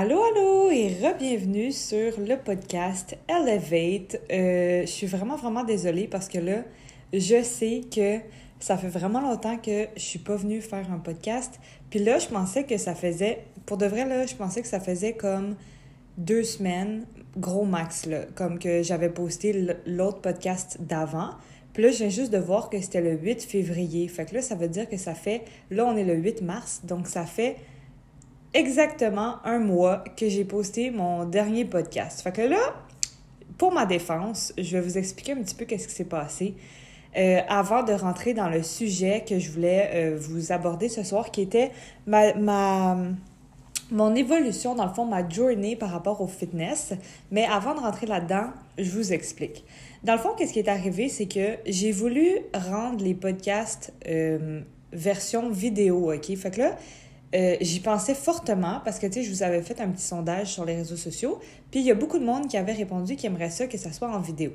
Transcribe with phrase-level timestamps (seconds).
[0.00, 4.20] Allô, allô et re-bienvenue sur le podcast Elevate.
[4.30, 6.62] Euh, je suis vraiment, vraiment désolée parce que là,
[7.12, 8.20] je sais que
[8.60, 11.58] ça fait vraiment longtemps que je suis pas venue faire un podcast.
[11.90, 14.78] Puis là, je pensais que ça faisait, pour de vrai, là, je pensais que ça
[14.78, 15.56] faisait comme
[16.16, 17.04] deux semaines,
[17.36, 21.30] gros max, là, comme que j'avais posté l'autre podcast d'avant.
[21.72, 24.06] Puis là, je viens juste de voir que c'était le 8 février.
[24.06, 26.82] Fait que là, ça veut dire que ça fait, là, on est le 8 mars,
[26.84, 27.56] donc ça fait
[28.54, 32.22] exactement un mois que j'ai posté mon dernier podcast.
[32.22, 32.74] Fait que là,
[33.58, 36.54] pour ma défense, je vais vous expliquer un petit peu qu'est-ce qui s'est passé
[37.16, 41.30] euh, avant de rentrer dans le sujet que je voulais euh, vous aborder ce soir,
[41.30, 41.72] qui était
[42.06, 42.96] ma, ma,
[43.90, 46.92] mon évolution, dans le fond, ma journée par rapport au fitness.
[47.30, 49.64] Mais avant de rentrer là-dedans, je vous explique.
[50.04, 54.60] Dans le fond, qu'est-ce qui est arrivé, c'est que j'ai voulu rendre les podcasts euh,
[54.92, 56.36] version vidéo, OK?
[56.36, 56.76] Fait que là,
[57.34, 60.48] euh, j'y pensais fortement parce que, tu sais, je vous avais fait un petit sondage
[60.48, 61.38] sur les réseaux sociaux,
[61.70, 63.92] puis il y a beaucoup de monde qui avait répondu qui aimerait ça, que ça
[63.92, 64.52] soit en vidéo.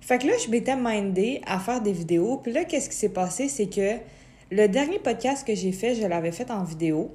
[0.00, 3.08] Fait que là, je m'étais mindée à faire des vidéos, puis là, qu'est-ce qui s'est
[3.08, 3.98] passé, c'est que
[4.50, 7.14] le dernier podcast que j'ai fait, je l'avais fait en vidéo,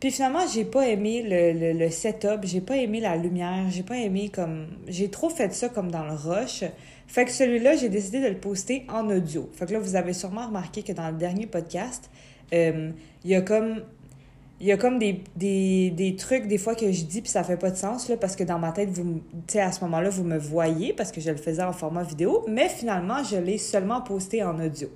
[0.00, 3.82] puis finalement, j'ai pas aimé le, le, le setup, j'ai pas aimé la lumière, j'ai
[3.82, 4.68] pas aimé comme...
[4.88, 6.64] J'ai trop fait ça comme dans le rush.
[7.06, 9.50] Fait que celui-là, j'ai décidé de le poster en audio.
[9.52, 12.08] Fait que là, vous avez sûrement remarqué que dans le dernier podcast,
[12.54, 12.92] euh,
[13.24, 13.82] il y a comme
[14.60, 17.42] il y a comme des, des, des, trucs des fois que je dis puis ça
[17.42, 20.10] fait pas de sens là parce que dans ma tête vous tu à ce moment-là
[20.10, 23.56] vous me voyez parce que je le faisais en format vidéo mais finalement je l'ai
[23.56, 24.88] seulement posté en audio.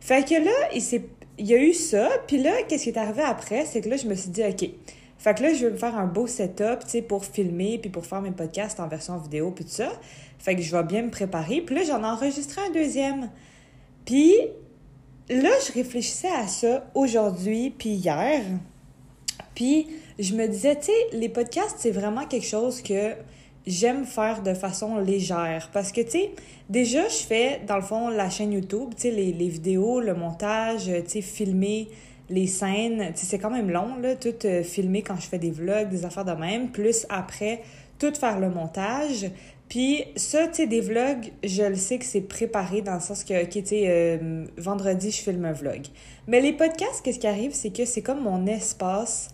[0.00, 1.06] Fait que là il s'est
[1.38, 3.96] il y a eu ça puis là qu'est-ce qui est arrivé après c'est que là
[3.96, 4.68] je me suis dit OK.
[5.16, 7.88] Fait que là je vais me faire un beau setup tu sais pour filmer puis
[7.88, 9.88] pour faire mes podcasts en version vidéo puis tout ça.
[10.38, 13.30] Fait que je vais bien me préparer puis là j'en ai enregistré un deuxième.
[14.04, 14.34] Puis
[15.30, 18.42] là je réfléchissais à ça aujourd'hui puis hier.
[19.54, 19.88] Puis
[20.18, 23.14] je me disais, tu sais, les podcasts, c'est vraiment quelque chose que
[23.66, 25.70] j'aime faire de façon légère.
[25.72, 26.30] Parce que, tu sais,
[26.68, 30.14] déjà, je fais, dans le fond, la chaîne YouTube, tu sais, les, les, vidéos, le
[30.14, 31.88] montage, tu sais, filmer
[32.28, 33.12] les scènes.
[33.14, 35.88] Tu sais, c'est quand même long, là, tout euh, filmer quand je fais des vlogs,
[35.88, 36.70] des affaires de même.
[36.70, 37.62] Plus après,
[37.98, 39.30] tout faire le montage.
[39.68, 43.24] Puis ça, tu sais, des vlogs, je le sais que c'est préparé dans le sens
[43.24, 45.82] que, OK, tu sais, euh, vendredi, je filme un vlog.
[46.26, 49.30] Mais les podcasts, qu'est-ce qui arrive, c'est que c'est comme mon espace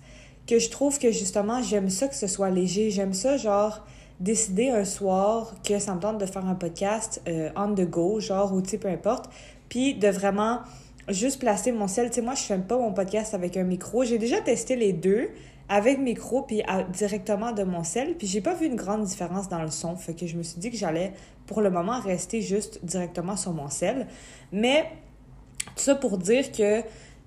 [0.46, 2.90] que je trouve que justement, j'aime ça que ce soit léger.
[2.90, 3.84] J'aime ça, genre,
[4.20, 8.20] décider un soir que ça me tente de faire un podcast euh, on the go,
[8.20, 9.30] genre, ou tu peu importe.
[9.68, 10.60] Puis de vraiment
[11.08, 12.08] juste placer mon sel.
[12.10, 14.04] Tu sais, moi, je fais pas mon podcast avec un micro.
[14.04, 15.28] J'ai déjà testé les deux
[15.68, 16.62] avec micro puis
[16.92, 18.14] directement de mon sel.
[18.14, 19.96] Puis j'ai pas vu une grande différence dans le son.
[19.96, 21.12] Fait que je me suis dit que j'allais
[21.46, 24.06] pour le moment rester juste directement sur mon sel.
[24.52, 24.90] Mais
[25.74, 26.82] tout ça pour dire que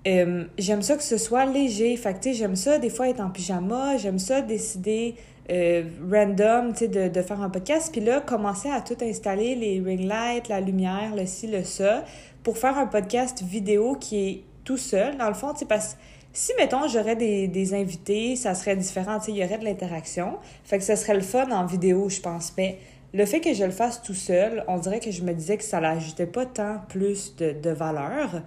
[0.06, 1.96] euh, j'aime ça que ce soit léger.
[1.96, 5.14] Fait que, j'aime ça des fois être en pyjama, j'aime ça décider
[5.50, 7.90] euh, random, tu de, de, faire un podcast.
[7.92, 12.04] Puis là, commencer à tout installer, les ring lights, la lumière, le ci, le ça,
[12.42, 15.98] pour faire un podcast vidéo qui est tout seul, dans le fond, tu parce que
[16.32, 20.38] si, mettons, j'aurais des, des invités, ça serait différent, tu il y aurait de l'interaction.
[20.64, 22.52] Fait que ce serait le fun en vidéo, je pense.
[22.56, 22.78] Mais
[23.12, 25.64] le fait que je le fasse tout seul, on dirait que je me disais que
[25.64, 28.42] ça n'ajoutait pas tant plus de, de valeur.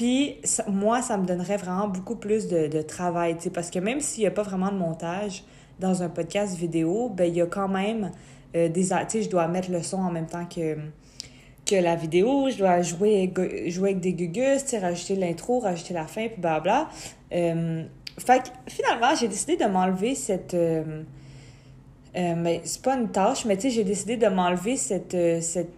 [0.00, 4.22] Puis moi, ça me donnerait vraiment beaucoup plus de, de travail, parce que même s'il
[4.22, 5.44] n'y a pas vraiment de montage
[5.78, 8.10] dans un podcast vidéo, ben il y a quand même
[8.56, 8.84] euh, des...
[8.84, 10.78] Tu sais, je dois mettre le son en même temps que,
[11.66, 13.30] que la vidéo, je dois jouer,
[13.66, 16.88] jouer avec des gugus, rajouter l'intro, rajouter la fin, puis blabla.
[17.32, 17.84] Euh,
[18.16, 20.54] fait que finalement, j'ai décidé de m'enlever cette...
[20.54, 21.02] Euh,
[22.16, 25.42] euh, mais c'est pas une tâche, mais tu sais, j'ai décidé de m'enlever cette, euh,
[25.42, 25.74] cette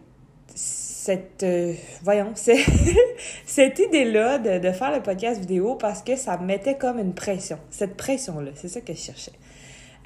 [1.03, 1.73] cette euh,
[2.05, 2.33] voyons
[3.47, 7.13] cette idée-là de, de, faire le podcast vidéo parce que ça me mettait comme une
[7.13, 9.33] pression cette pression-là c'est ça que je cherchais.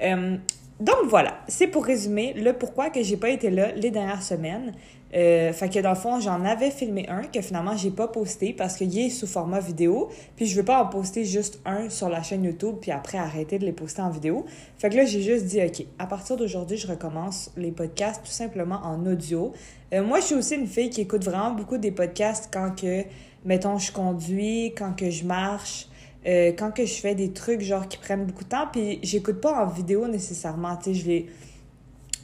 [0.01, 0.37] Euh,
[0.79, 4.73] donc voilà c'est pour résumer le pourquoi que j'ai pas été là les dernières semaines
[5.15, 8.53] euh, fait que dans le fond, j'en avais filmé un que finalement j'ai pas posté
[8.53, 10.09] parce qu'il est sous format vidéo.
[10.35, 13.57] Puis je veux pas en poster juste un sur la chaîne YouTube puis après arrêter
[13.59, 14.45] de les poster en vidéo.
[14.77, 18.31] Fait que là, j'ai juste dit, OK, à partir d'aujourd'hui, je recommence les podcasts tout
[18.31, 19.53] simplement en audio.
[19.93, 23.03] Euh, moi, je suis aussi une fille qui écoute vraiment beaucoup des podcasts quand que,
[23.45, 25.87] mettons, je conduis, quand que je marche.
[26.25, 29.39] Euh, quand que je fais des trucs genre qui prennent beaucoup de temps, puis j'écoute
[29.39, 31.25] pas en vidéo nécessairement, tu sais, je vais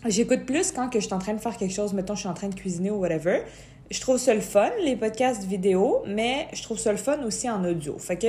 [0.06, 2.30] J'écoute plus quand que je suis en train de faire quelque chose, mettons, je suis
[2.30, 3.44] en train de cuisiner ou whatever.
[3.90, 7.50] Je trouve ça le fun, les podcasts vidéo, mais je trouve ça le fun aussi
[7.50, 7.98] en audio.
[8.00, 8.28] Fait que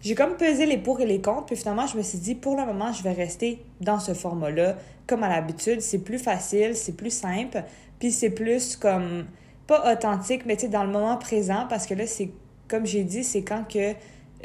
[0.00, 2.56] j'ai comme pesé les pour et les contre, puis finalement, je me suis dit, pour
[2.56, 5.82] le moment, je vais rester dans ce format-là, comme à l'habitude.
[5.82, 7.64] C'est plus facile, c'est plus simple,
[7.98, 9.26] puis c'est plus comme,
[9.66, 12.30] pas authentique, mais tu sais, dans le moment présent, parce que là, c'est,
[12.66, 13.92] comme j'ai dit, c'est quand que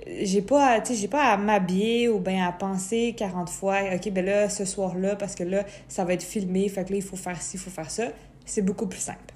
[0.07, 4.11] j'ai pas, tu sais, j'ai pas à m'habiller ou bien à penser 40 fois, OK,
[4.11, 7.03] ben là, ce soir-là, parce que là, ça va être filmé, fait que là, il
[7.03, 8.05] faut faire ci, il faut faire ça.
[8.45, 9.35] C'est beaucoup plus simple.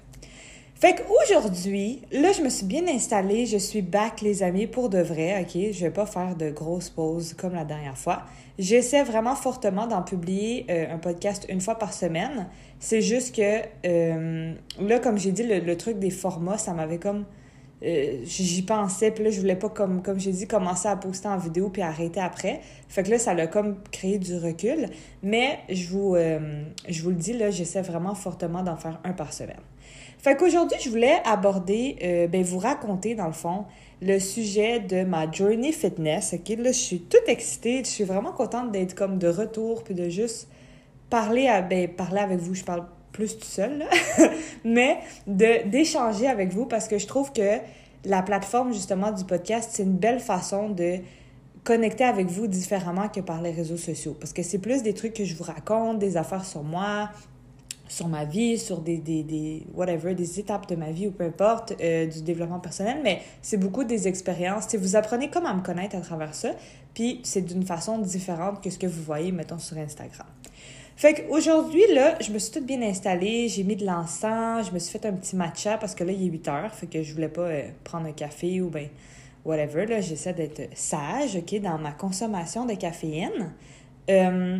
[0.80, 4.98] Fait qu'aujourd'hui, là, je me suis bien installée, je suis back, les amis, pour de
[4.98, 5.72] vrai, OK?
[5.72, 8.22] Je vais pas faire de grosses pauses comme la dernière fois.
[8.58, 12.48] J'essaie vraiment fortement d'en publier euh, un podcast une fois par semaine.
[12.78, 17.26] C'est juste que, euh, là, comme j'ai dit, le, truc des formats, ça m'avait comme...
[17.82, 21.28] Euh, j'y pensais, puis là, je voulais pas, comme, comme j'ai dit, commencer à poster
[21.28, 22.60] en vidéo puis arrêter après.
[22.88, 24.86] Fait que là, ça l'a comme créé du recul.
[25.22, 26.16] Mais je vous,
[26.88, 29.60] je vous le dis, là, j'essaie vraiment fortement d'en faire un par semaine.
[30.22, 33.64] Fait qu'aujourd'hui, je voulais aborder, euh, ben, vous raconter, dans le fond,
[34.02, 36.34] le sujet de ma journey fitness.
[36.34, 37.78] OK, là, je suis toute excitée.
[37.82, 40.48] Je suis vraiment contente d'être comme de retour, puis de juste
[41.08, 42.54] parler, à, ben, parler avec vous.
[42.54, 42.84] Je parle
[43.20, 43.84] plus tout seul,
[44.64, 47.58] mais d'échanger avec vous parce que je trouve que
[48.06, 50.96] la plateforme, justement, du podcast, c'est une belle façon de
[51.62, 54.16] connecter avec vous différemment que par les réseaux sociaux.
[54.18, 57.10] Parce que c'est plus des trucs que je vous raconte, des affaires sur moi,
[57.88, 61.24] sur ma vie, sur des, des, des, whatever, des étapes de ma vie ou peu
[61.24, 64.74] importe, euh, du développement personnel, mais c'est beaucoup des expériences.
[64.74, 66.52] Vous apprenez comment me connaître à travers ça,
[66.94, 70.26] puis c'est d'une façon différente que ce que vous voyez, mettons, sur Instagram.
[71.00, 74.78] Fait qu'aujourd'hui, là, je me suis toute bien installée, j'ai mis de l'encens, je me
[74.78, 77.14] suis fait un petit matcha parce que là, il est 8 heures, fait que je
[77.14, 78.86] voulais pas euh, prendre un café ou ben
[79.46, 83.54] whatever, là, j'essaie d'être sage, OK, dans ma consommation de caféine.
[84.10, 84.58] Euh,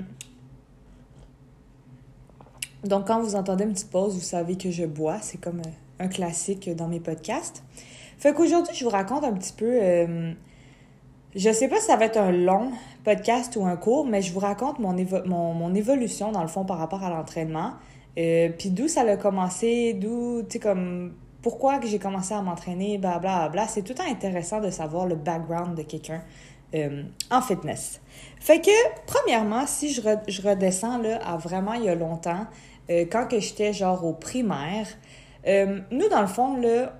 [2.84, 5.18] donc, quand vous entendez une petite pause, vous savez que je bois.
[5.20, 7.62] C'est comme euh, un classique dans mes podcasts.
[8.16, 9.78] Fait qu'aujourd'hui, je vous raconte un petit peu.
[11.34, 12.72] Je sais pas si ça va être un long
[13.04, 14.94] podcast ou un court, mais je vous raconte mon,
[15.26, 17.72] mon, évolution, dans le fond, par rapport à l'entraînement.
[18.18, 22.42] Euh, puis d'où ça a commencé, d'où, tu sais, comme pourquoi que j'ai commencé à
[22.42, 23.66] m'entraîner, bla bla bla.
[23.68, 26.22] C'est tout le temps intéressant de savoir le background de quelqu'un
[27.30, 28.00] en fitness.
[28.38, 28.70] Fait que,
[29.06, 32.46] premièrement, si je, je redescends là, à vraiment il y a longtemps,
[32.90, 34.86] euh, quand que j'étais genre au primaire,
[35.46, 36.92] euh, nous, dans le fond, là,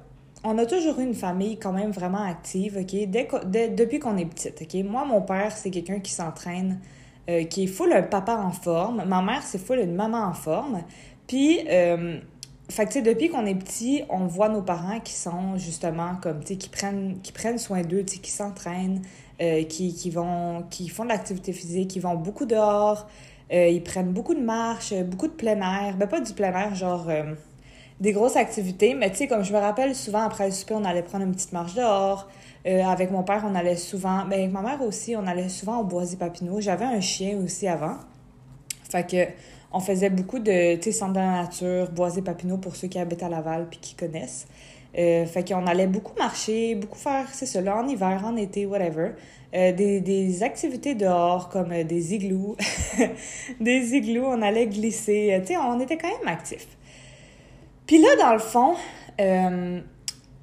[0.45, 3.09] on a toujours eu une famille quand même vraiment active, OK?
[3.09, 4.85] Dès, depuis qu'on est petite, OK?
[4.85, 6.81] Moi, mon père, c'est quelqu'un qui s'entraîne,
[7.29, 9.05] euh, qui est full un papa en forme.
[9.07, 10.83] Ma mère, c'est full une maman en forme.
[11.27, 11.61] Puis,
[12.69, 16.55] fait que, depuis qu'on est petit, on voit nos parents qui sont justement comme, tu
[16.55, 19.03] sais, qui prennent, soin d'eux, tu sais, qui s'entraînent,
[19.39, 23.07] qui, qui, vont, qui font de l'activité physique, qui vont beaucoup dehors,
[23.53, 25.97] euh, ils prennent beaucoup de marches, beaucoup de plein air.
[25.97, 27.35] Ben, pas du plein air, genre euh,
[28.01, 30.85] des grosses activités, mais tu sais, comme je me rappelle, souvent après le souper, on
[30.85, 32.29] allait prendre une petite marche dehors.
[32.67, 35.79] Euh, avec mon père, on allait souvent, ben, avec ma mère aussi, on allait souvent
[35.81, 36.61] au Boisé-Papineau.
[36.61, 37.97] J'avais un chien aussi avant.
[38.91, 39.33] Fait que
[39.73, 43.29] on faisait beaucoup de, tu sais, centre la nature, Boisé-Papineau pour ceux qui habitent à
[43.29, 44.47] Laval puis qui connaissent.
[44.99, 49.13] Euh, fait qu'on allait beaucoup marcher, beaucoup faire, c'est là, en hiver, en été, whatever.
[49.53, 52.57] Euh, des, des, activités dehors comme euh, des igloos.
[53.61, 55.33] des igloos, on allait glisser.
[55.33, 56.69] Euh, tu sais, on était quand même actifs.
[57.91, 58.77] Puis là, dans le fond,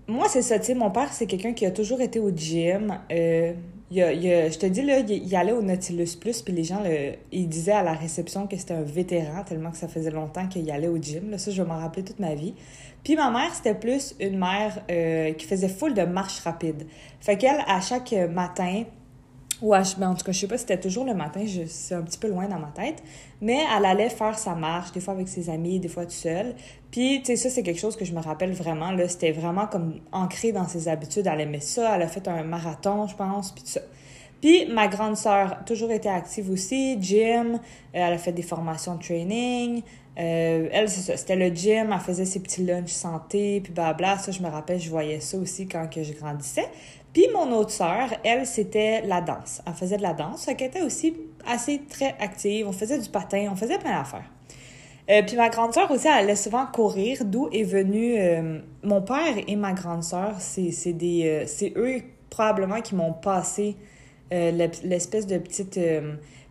[0.05, 2.99] moi, c'est ça, tu sais, mon père, c'est quelqu'un qui a toujours été au gym.
[3.09, 3.39] Il
[3.89, 6.83] je te dis, là, il, allait au Nautilus Plus, puis les gens,
[7.31, 10.69] ils disaient à la réception que c'était un vétéran, tellement que ça faisait longtemps qu'il
[10.69, 11.31] allait au gym.
[11.31, 12.53] Là, ça, je vais m'en rappeler toute ma vie.
[13.05, 14.85] Puis ma mère, c'était plus une mère
[15.37, 16.85] qui faisait full de marche rapide.
[17.21, 18.83] Fait qu'elle, à chaque matin,
[19.61, 22.19] ou ben, en tout cas, je sais pas c'était toujours le matin, c'est un petit
[22.19, 23.01] peu loin dans ma tête,
[23.41, 26.53] mais elle allait faire sa marche, des fois avec ses amis, des fois toute seule.
[26.91, 29.67] Puis, tu sais, ça, c'est quelque chose que je me rappelle vraiment, là, c'était vraiment
[29.67, 33.51] comme ancré dans ses habitudes, elle aimait ça, elle a fait un marathon, je pense,
[33.51, 33.81] puis tout ça.
[34.41, 37.57] Puis, ma grande sœur, toujours été active aussi, gym, euh,
[37.93, 39.81] elle a fait des formations de training,
[40.19, 44.17] euh, elle, c'est ça, c'était le gym, elle faisait ses petits lunchs santé, puis blabla,
[44.17, 46.67] ça, je me rappelle, je voyais ça aussi quand que je grandissais.
[47.13, 49.61] Puis mon autre sœur, elle, c'était la danse.
[49.65, 51.15] Elle faisait de la danse, fait qu'elle était aussi
[51.47, 52.67] assez très active.
[52.67, 54.29] On faisait du patin, on faisait plein d'affaires.
[55.09, 59.01] Euh, puis ma grande sœur aussi, elle allait souvent courir, d'où est venu euh, mon
[59.01, 60.35] père et ma grande sœur.
[60.39, 61.45] C'est euh,
[61.77, 63.77] eux probablement qui m'ont passé
[64.29, 65.79] l'espèce de petite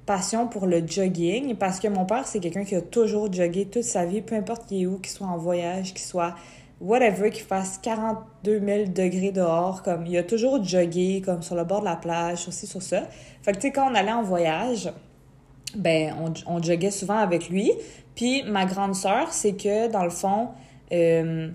[0.06, 3.82] passion pour le jogging, parce que mon père c'est quelqu'un qui a toujours jogué toute
[3.82, 6.34] sa vie, peu importe qui est où, qu'il soit en voyage, qu'il soit
[6.80, 11.64] whatever, qu'il fasse 42 000 degrés dehors, comme il a toujours jogué, comme sur le
[11.64, 13.02] bord de la plage, aussi sur ça.
[13.42, 14.90] Fait que, tu sais, quand on allait en voyage,
[15.74, 17.72] ben, on, on souvent avec lui.
[18.14, 20.48] Puis ma grande sœur, c'est que, dans le fond,
[20.92, 21.50] euh,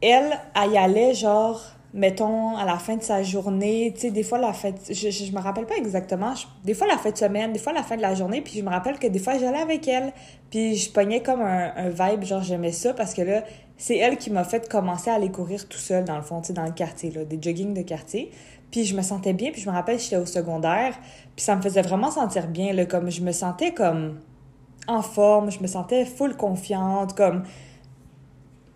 [0.00, 1.62] elle, elle y allait genre
[1.94, 5.32] mettons, à la fin de sa journée, tu sais, des fois, la fête, je, je,
[5.32, 6.32] me rappelle pas exactement,
[6.64, 8.62] des fois, la fin de semaine, des fois, la fin de la journée, puis je
[8.62, 10.12] me rappelle que des fois, j'allais avec elle,
[10.50, 13.42] puis je pognais comme un, un vibe, genre, j'aimais ça, parce que là,
[13.76, 16.48] c'est elle qui m'a fait commencer à aller courir tout seul, dans le fond, tu
[16.48, 18.30] sais, dans le quartier, là, des jogging de quartier.
[18.70, 20.94] Puis je me sentais bien, puis je me rappelle, j'étais au secondaire,
[21.36, 24.18] puis ça me faisait vraiment sentir bien, là, comme je me sentais comme
[24.88, 27.42] en forme, je me sentais full confiante, comme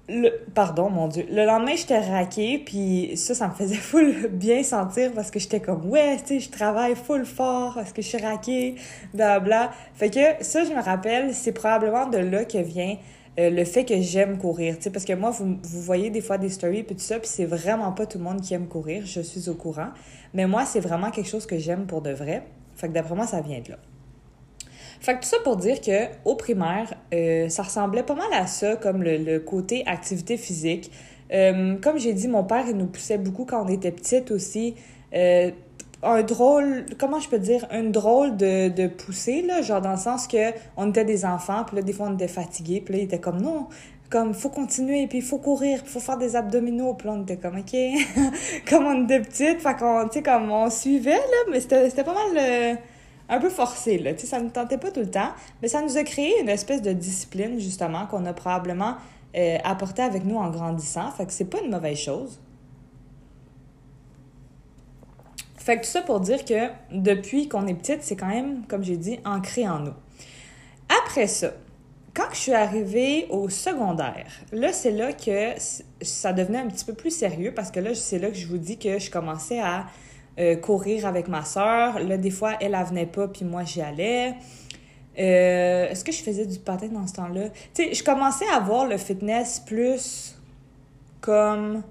[0.09, 1.27] le, pardon, mon Dieu.
[1.31, 5.61] Le lendemain, j'étais raquée, puis ça, ça me faisait full bien sentir parce que j'étais
[5.61, 8.77] comme, ouais, tu sais, je travaille full fort parce que je suis raquée,
[9.15, 12.97] bla Fait que ça, je me rappelle, c'est probablement de là que vient
[13.39, 16.23] euh, le fait que j'aime courir, tu sais, parce que moi, vous, vous voyez des
[16.23, 18.67] fois des stories puis tout ça, puis c'est vraiment pas tout le monde qui aime
[18.67, 19.89] courir, je suis au courant.
[20.33, 22.45] Mais moi, c'est vraiment quelque chose que j'aime pour de vrai.
[22.77, 23.79] Fait que d'après moi, ça vient de là.
[25.01, 28.47] Fait que tout ça pour dire que au primaire, euh, ça ressemblait pas mal à
[28.47, 30.91] ça, comme le, côté activité physique.
[31.33, 34.75] Euh, comme j'ai dit, mon père, il nous poussait beaucoup quand on était petite aussi.
[35.15, 35.51] Euh,
[36.03, 38.91] un drôle, comment je peux dire, une drôle de, de
[39.47, 42.15] là, genre dans le sens que on était des enfants, puis là, des fois, on
[42.15, 43.67] était fatigués, puis là, il était comme, non,
[44.11, 47.23] comme, faut continuer, puis il faut courir, puis faut faire des abdominaux, puis là, on
[47.23, 47.77] était comme, OK,
[48.69, 52.15] comme on était petite, fait qu'on, tu sais, comme, on suivait, là, mais c'était pas
[52.15, 52.79] mal
[53.29, 54.17] un peu forcé, là.
[54.17, 56.93] Ça ne tentait pas tout le temps, mais ça nous a créé une espèce de
[56.93, 58.97] discipline, justement, qu'on a probablement
[59.37, 61.11] euh, apporté avec nous en grandissant.
[61.11, 62.41] Fait que c'est pas une mauvaise chose.
[65.57, 68.85] Fait que tout ça pour dire que depuis qu'on est petite, c'est quand même, comme
[68.85, 69.95] j'ai dit, ancré en nous.
[71.05, 71.51] Après ça,
[72.15, 75.55] quand je suis arrivée au secondaire, là, c'est là que
[76.01, 78.59] ça devenait un petit peu plus sérieux parce que là, c'est là que je vous
[78.59, 79.87] dis que je commençais à
[80.39, 81.99] euh, courir avec ma soeur.
[82.01, 84.35] Là, des fois, elle, elle pas, puis moi, j'y allais.
[85.19, 87.49] Euh, est-ce que je faisais du patin dans ce temps-là?
[87.75, 90.37] Tu sais, je commençais à voir le fitness plus
[91.21, 91.83] comme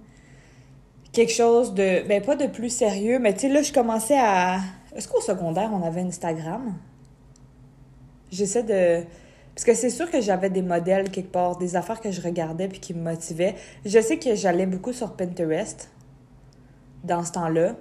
[1.12, 2.08] quelque chose de...
[2.08, 4.60] Ben, pas de plus sérieux, mais tu sais, là, je commençais à...
[4.96, 6.75] Est-ce qu'au secondaire, on avait Instagram?
[8.32, 9.04] J'essaie de...
[9.56, 12.68] Parce que c'est sûr que j'avais des modèles quelque part, des affaires que je regardais
[12.68, 13.56] puis qui me motivaient.
[13.86, 15.90] Je sais que j'allais beaucoup sur Pinterest
[17.06, 17.75] dans ce temps-là.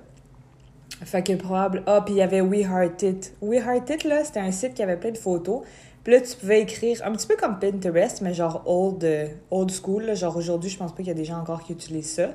[1.02, 1.82] Fait que probable.
[1.86, 3.34] Ah, puis il y avait We Heart It.
[3.42, 5.62] We Heart It, là, c'était un site qui avait plein de photos.
[6.04, 9.70] Puis là, tu pouvais écrire un petit peu comme Pinterest, mais genre old, euh, old
[9.70, 10.04] school.
[10.04, 10.14] Là.
[10.14, 12.30] Genre aujourd'hui, je pense pas qu'il y a des gens encore qui utilisent ça.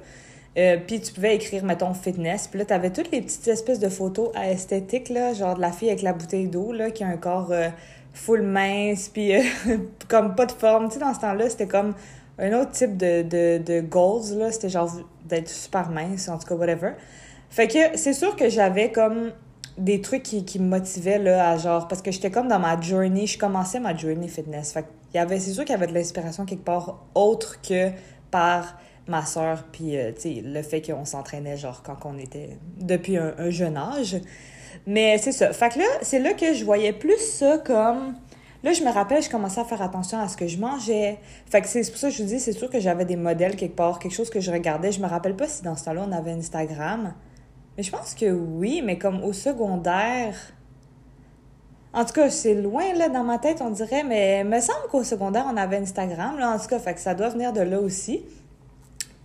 [0.58, 2.48] Euh, puis tu pouvais écrire, mettons, fitness.
[2.48, 5.72] Puis là, t'avais toutes les petites espèces de photos à esthétique, là, genre de la
[5.72, 7.70] fille avec la bouteille d'eau, là, qui a un corps euh,
[8.14, 9.34] full mince, puis
[10.08, 10.88] comme pas de forme.
[10.88, 11.94] Tu sais, dans ce temps-là, c'était comme
[12.40, 14.52] un autre type de, de, de goals, là.
[14.52, 14.92] C'était genre
[15.26, 16.94] d'être super mince, en tout cas, whatever.
[17.50, 19.32] Fait que c'est sûr que j'avais comme
[19.78, 22.80] des trucs qui, qui me motivaient là à genre parce que j'étais comme dans ma
[22.80, 24.74] journey, je commençais ma journey fitness.
[24.74, 27.90] Fait y avait c'est sûr qu'il y avait de l'inspiration quelque part autre que
[28.30, 28.78] par
[29.08, 33.18] ma soeur puis euh, tu sais le fait qu'on s'entraînait genre quand on était depuis
[33.18, 34.18] un, jeune âge.
[34.86, 35.52] Mais c'est ça.
[35.52, 38.16] Fait que là, c'est là que je voyais plus ça comme
[38.62, 41.18] Là, je me rappelle, je commençais à faire attention à ce que je mangeais.
[41.50, 43.56] Fait que c'est pour ça que je vous dis, c'est sûr que j'avais des modèles
[43.56, 44.92] quelque part, quelque chose que je regardais.
[44.92, 47.14] Je me rappelle pas si dans ce temps-là, on avait Instagram.
[47.80, 50.36] Mais je pense que oui, mais comme au secondaire.
[51.94, 54.90] En tout cas, c'est loin là dans ma tête, on dirait, mais il me semble
[54.92, 57.62] qu'au secondaire, on avait Instagram, là, en tout cas, fait que ça doit venir de
[57.62, 58.26] là aussi.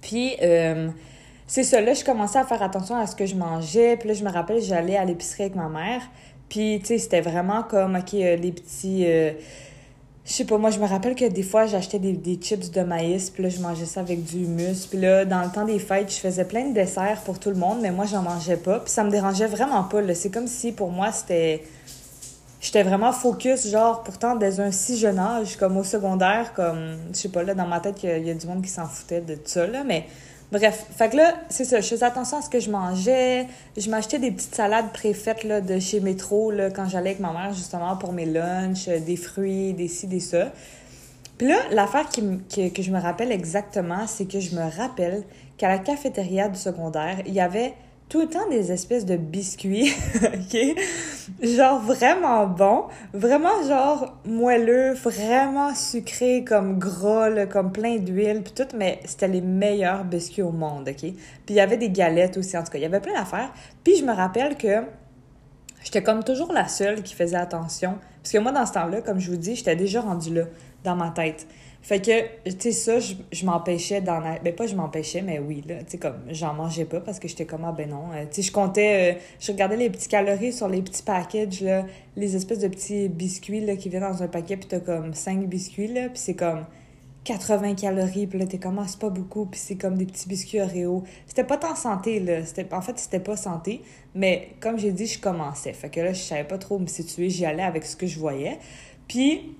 [0.00, 0.88] Puis, euh,
[1.48, 3.96] c'est ça, là, je commençais à faire attention à ce que je mangeais.
[3.96, 6.02] Puis là, je me rappelle, j'allais à l'épicerie avec ma mère.
[6.48, 9.02] Puis, tu sais, c'était vraiment comme, OK, euh, les petits.
[9.04, 9.32] Euh,
[10.26, 12.80] je sais pas, moi, je me rappelle que des fois, j'achetais des, des, chips de
[12.80, 14.86] maïs, puis là, je mangeais ça avec du humus.
[14.86, 17.56] Puis là, dans le temps des fêtes, je faisais plein de desserts pour tout le
[17.56, 18.80] monde, mais moi, j'en mangeais pas.
[18.80, 20.14] Puis ça me dérangeait vraiment pas, là.
[20.14, 21.62] C'est comme si, pour moi, c'était...
[22.62, 26.96] J'étais vraiment focus, genre, pourtant, dès un si jeune âge, comme au secondaire, comme...
[27.12, 29.20] Je sais pas, là, dans ma tête, il y, a du monde qui s'en foutait
[29.20, 30.06] de ça, là, mais...
[30.54, 33.48] Bref, fait que là, c'est ça, je faisais attention à ce que je mangeais.
[33.76, 37.32] Je m'achetais des petites salades préfaites là, de chez Métro là, quand j'allais avec ma
[37.32, 40.52] mère justement pour mes lunchs, euh, des fruits, des ci, des ça.
[41.38, 45.24] Puis là, l'affaire que je me rappelle exactement, c'est que je me rappelle
[45.56, 47.74] qu'à la cafétéria du secondaire, il y avait
[48.14, 49.92] tout le temps des espèces de biscuits,
[50.22, 50.56] ok?
[51.42, 58.68] Genre vraiment bon, vraiment genre moelleux, vraiment sucré, comme gras, comme plein d'huile, puis tout,
[58.76, 61.00] mais c'était les meilleurs biscuits au monde, ok?
[61.00, 61.14] Puis
[61.48, 63.52] il y avait des galettes aussi, en tout cas, il y avait plein d'affaires.
[63.82, 64.84] Puis je me rappelle que
[65.82, 69.18] j'étais comme toujours la seule qui faisait attention, parce que moi, dans ce temps-là, comme
[69.18, 70.44] je vous dis, j'étais déjà rendue là,
[70.84, 71.48] dans ma tête.
[71.84, 74.18] Fait que, tu sais, ça, je, je m'empêchais d'en...
[74.42, 77.28] Ben, pas je m'empêchais, mais oui, là, tu sais, comme, j'en mangeais pas parce que
[77.28, 78.04] j'étais comme, ah ben non.
[78.14, 81.60] Euh, tu sais, je comptais, euh, je regardais les petits calories sur les petits packages,
[81.60, 81.84] là,
[82.16, 85.46] les espèces de petits biscuits, là, qui viennent dans un paquet, puis t'as comme cinq
[85.46, 86.64] biscuits, là, puis c'est comme
[87.24, 90.26] 80 calories, puis là, t'es comme, ah, c'est pas beaucoup, puis c'est comme des petits
[90.26, 91.04] biscuits Oreo.
[91.26, 92.46] C'était pas tant santé, là.
[92.46, 93.82] C'était, en fait, c'était pas santé,
[94.14, 95.74] mais comme j'ai dit, je commençais.
[95.74, 98.18] Fait que là, je savais pas trop me situer, j'y allais avec ce que je
[98.18, 98.58] voyais.
[99.06, 99.54] Puis,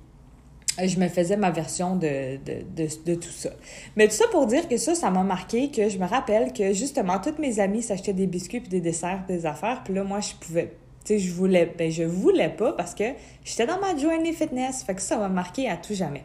[0.82, 3.50] je me faisais ma version de, de, de, tout ça.
[3.96, 6.72] Mais tout ça pour dire que ça, ça m'a marqué, que je me rappelle que
[6.72, 10.20] justement, toutes mes amies s'achetaient des biscuits puis des desserts, des affaires, puis là, moi,
[10.20, 10.72] je pouvais
[11.04, 13.04] tu sais, je voulais, ben, je voulais pas parce que
[13.44, 14.82] j'étais dans ma journée fitness.
[14.84, 16.24] Fait que ça m'a marqué à tout jamais.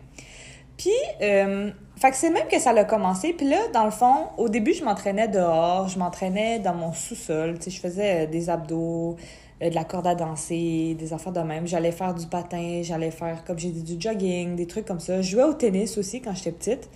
[0.78, 0.92] Puis,
[1.22, 3.34] euh, fait que c'est même que ça a commencé.
[3.34, 7.56] Puis là, dans le fond, au début, je m'entraînais dehors, je m'entraînais dans mon sous-sol.
[7.60, 9.22] Tu sais, je faisais euh, des abdos, euh,
[9.62, 11.68] de la corde à danser, des affaires de même.
[11.68, 15.22] J'allais faire du patin, j'allais faire, comme j'ai dit, du jogging, des trucs comme ça.
[15.22, 16.90] Je jouais au tennis aussi quand j'étais petite.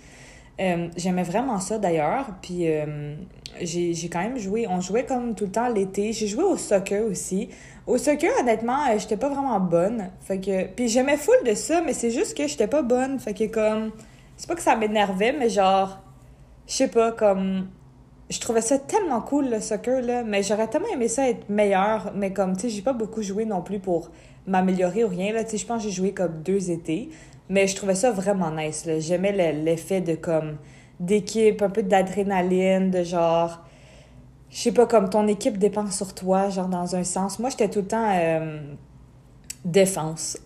[0.96, 2.26] J'aimais vraiment ça d'ailleurs.
[2.40, 2.66] Puis
[3.60, 6.12] j'ai quand même joué, on jouait comme tout le temps l'été.
[6.12, 7.50] J'ai joué au soccer aussi.
[7.86, 10.10] Au soccer, honnêtement, euh, j'étais pas vraiment bonne.
[10.22, 10.66] Fait que.
[10.68, 13.18] Puis j'aimais full de ça, mais c'est juste que j'étais pas bonne.
[13.18, 13.92] Fait que comme.
[14.36, 16.00] C'est pas que ça m'énervait, mais genre.
[16.66, 17.68] Je sais pas, comme.
[18.30, 20.22] Je trouvais ça tellement cool, le soccer, là.
[20.24, 22.12] Mais j'aurais tellement aimé ça être meilleure.
[22.14, 24.10] Mais comme, tu sais, j'ai pas beaucoup joué non plus pour
[24.46, 25.44] m'améliorer ou rien, là.
[25.44, 27.10] Tu sais, je pense que j'ai joué comme deux étés.
[27.48, 28.98] Mais je trouvais ça vraiment nice, là.
[29.00, 30.56] J'aimais l'effet de comme.
[31.00, 33.64] d'équipe, un peu d'adrénaline, de genre
[34.54, 37.40] je sais pas, comme ton équipe dépend sur toi, genre dans un sens.
[37.40, 38.60] Moi, j'étais tout le temps euh,
[39.64, 40.38] défense.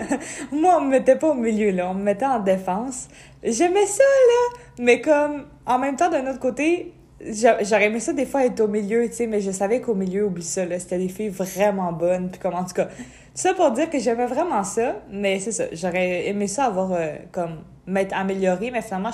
[0.52, 1.90] Moi, on me mettait pas au milieu, là.
[1.90, 3.08] On me mettait en défense.
[3.42, 4.60] J'aimais ça, là.
[4.78, 8.68] Mais comme, en même temps, d'un autre côté, j'aurais aimé ça des fois être au
[8.68, 10.78] milieu, tu sais, mais je savais qu'au milieu, oublie ça, là.
[10.78, 12.30] C'était des filles vraiment bonnes.
[12.30, 12.92] Puis comme, en tout cas, tout
[13.34, 15.02] ça pour dire que j'aimais vraiment ça.
[15.10, 18.70] Mais c'est ça, j'aurais aimé ça avoir, euh, comme, m'être améliorée.
[18.70, 19.10] Mais finalement,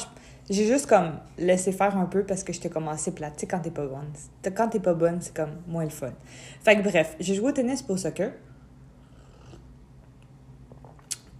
[0.48, 3.34] j'ai juste comme laissé faire un peu parce que j'étais comme assez plate.
[3.34, 4.12] Tu sais, quand t'es pas bonne.
[4.54, 6.12] Quand t'es pas bonne, c'est comme moins le fun.
[6.64, 8.32] Fait que bref, j'ai joué au tennis pour soccer.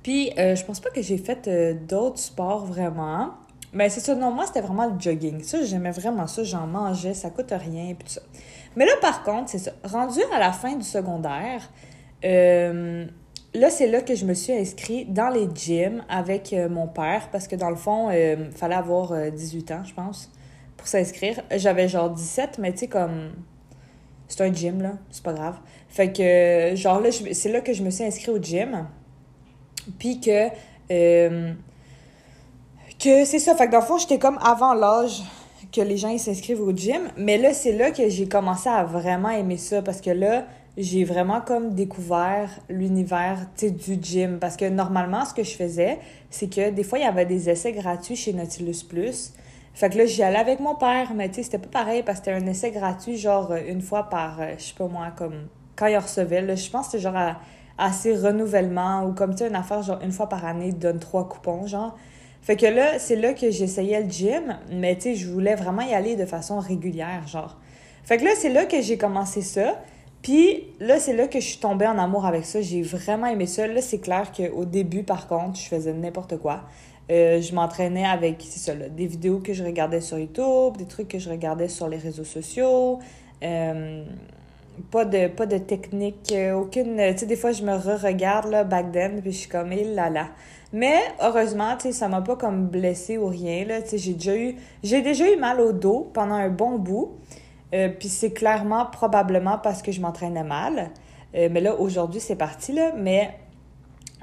[0.02, 3.35] Puis, euh, je pense pas que j'ai fait euh, d'autres sports vraiment.
[3.76, 5.42] Mais c'est ça, non, moi, c'était vraiment le jogging.
[5.42, 6.42] Ça, j'aimais vraiment ça.
[6.42, 8.23] J'en mangeais, ça coûte rien, puis tout ça.
[8.75, 9.73] Mais là, par contre, c'est ça.
[9.85, 11.61] Rendu à la fin du secondaire,
[12.25, 13.04] euh,
[13.52, 17.28] là, c'est là que je me suis inscrite dans les gyms avec euh, mon père
[17.30, 20.33] parce que dans le fond, il euh, fallait avoir 18 euh, ans, je pense,
[20.78, 21.42] pour s'inscrire.
[21.54, 23.33] J'avais genre 17, mais tu sais, comme.
[24.26, 25.58] C'est un gym, là, c'est pas grave.
[25.91, 28.86] Fait que, genre, là, c'est là que je me suis inscrite au gym.
[29.99, 30.49] Puis que.
[32.99, 33.54] Que c'est ça.
[33.54, 35.23] Fait que dans le fond, j'étais comme avant l'âge
[35.73, 37.02] que les gens s'inscrivent au gym.
[37.17, 40.45] Mais là, c'est là que j'ai commencé à vraiment aimer ça parce que là,
[40.76, 44.39] j'ai vraiment comme découvert l'univers du gym.
[44.39, 45.99] Parce que normalement, ce que je faisais,
[46.30, 49.32] c'est que des fois, il y avait des essais gratuits chez Nautilus Plus.
[49.75, 52.21] Fait que là, j'y allais avec mon père, mais tu sais, c'était pas pareil parce
[52.21, 55.49] que c'était un essai gratuit, genre une fois par, euh, je sais pas moi, comme
[55.76, 56.41] quand il recevait.
[56.41, 57.37] Là, je pense que c'était genre à,
[57.76, 60.99] assez renouvellement ou comme tu sais, une affaire, genre une fois par année, il donne
[60.99, 61.95] trois coupons, genre.
[62.47, 65.82] Fait que là, c'est là que j'essayais le gym, mais tu sais, je voulais vraiment
[65.82, 67.56] y aller de façon régulière, genre.
[68.04, 69.82] Fait que là, c'est là que j'ai commencé ça.
[70.23, 72.61] Puis là, c'est là que je suis tombée en amour avec ça.
[72.61, 73.67] J'ai vraiment aimé ça.
[73.67, 76.61] Là, c'est clair qu'au début, par contre, je faisais n'importe quoi.
[77.11, 81.09] Euh, je m'entraînais avec, c'est ça, des vidéos que je regardais sur YouTube, des trucs
[81.09, 83.00] que je regardais sur les réseaux sociaux.
[83.43, 84.04] Euh,
[84.93, 86.97] pas de, pas de technique, euh, aucune.
[86.97, 89.97] Tu sais, des fois, je me re-regarde, là, back then, puis je suis comme, il
[89.97, 90.28] là là.
[90.73, 93.83] Mais heureusement, tu sais, ça m'a pas comme blessée ou rien, là.
[93.83, 97.15] Tu sais, j'ai déjà eu, j'ai déjà eu mal au dos pendant un bon bout.
[97.75, 100.91] Euh, puis c'est clairement, probablement parce que je m'entraînais mal.
[101.35, 102.93] Euh, mais là, aujourd'hui, c'est parti, là.
[102.97, 103.39] Mais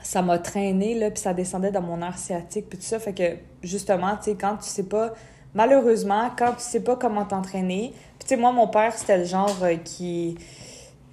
[0.01, 2.99] ça m'a traîné, là, puis ça descendait dans mon air sciatique, puis tout ça.
[2.99, 5.13] Fait que, justement, tu sais, quand tu sais pas...
[5.55, 7.93] Malheureusement, quand tu sais pas comment t'entraîner...
[8.17, 10.37] Puis, tu sais, moi, mon père, c'était le genre euh, qui...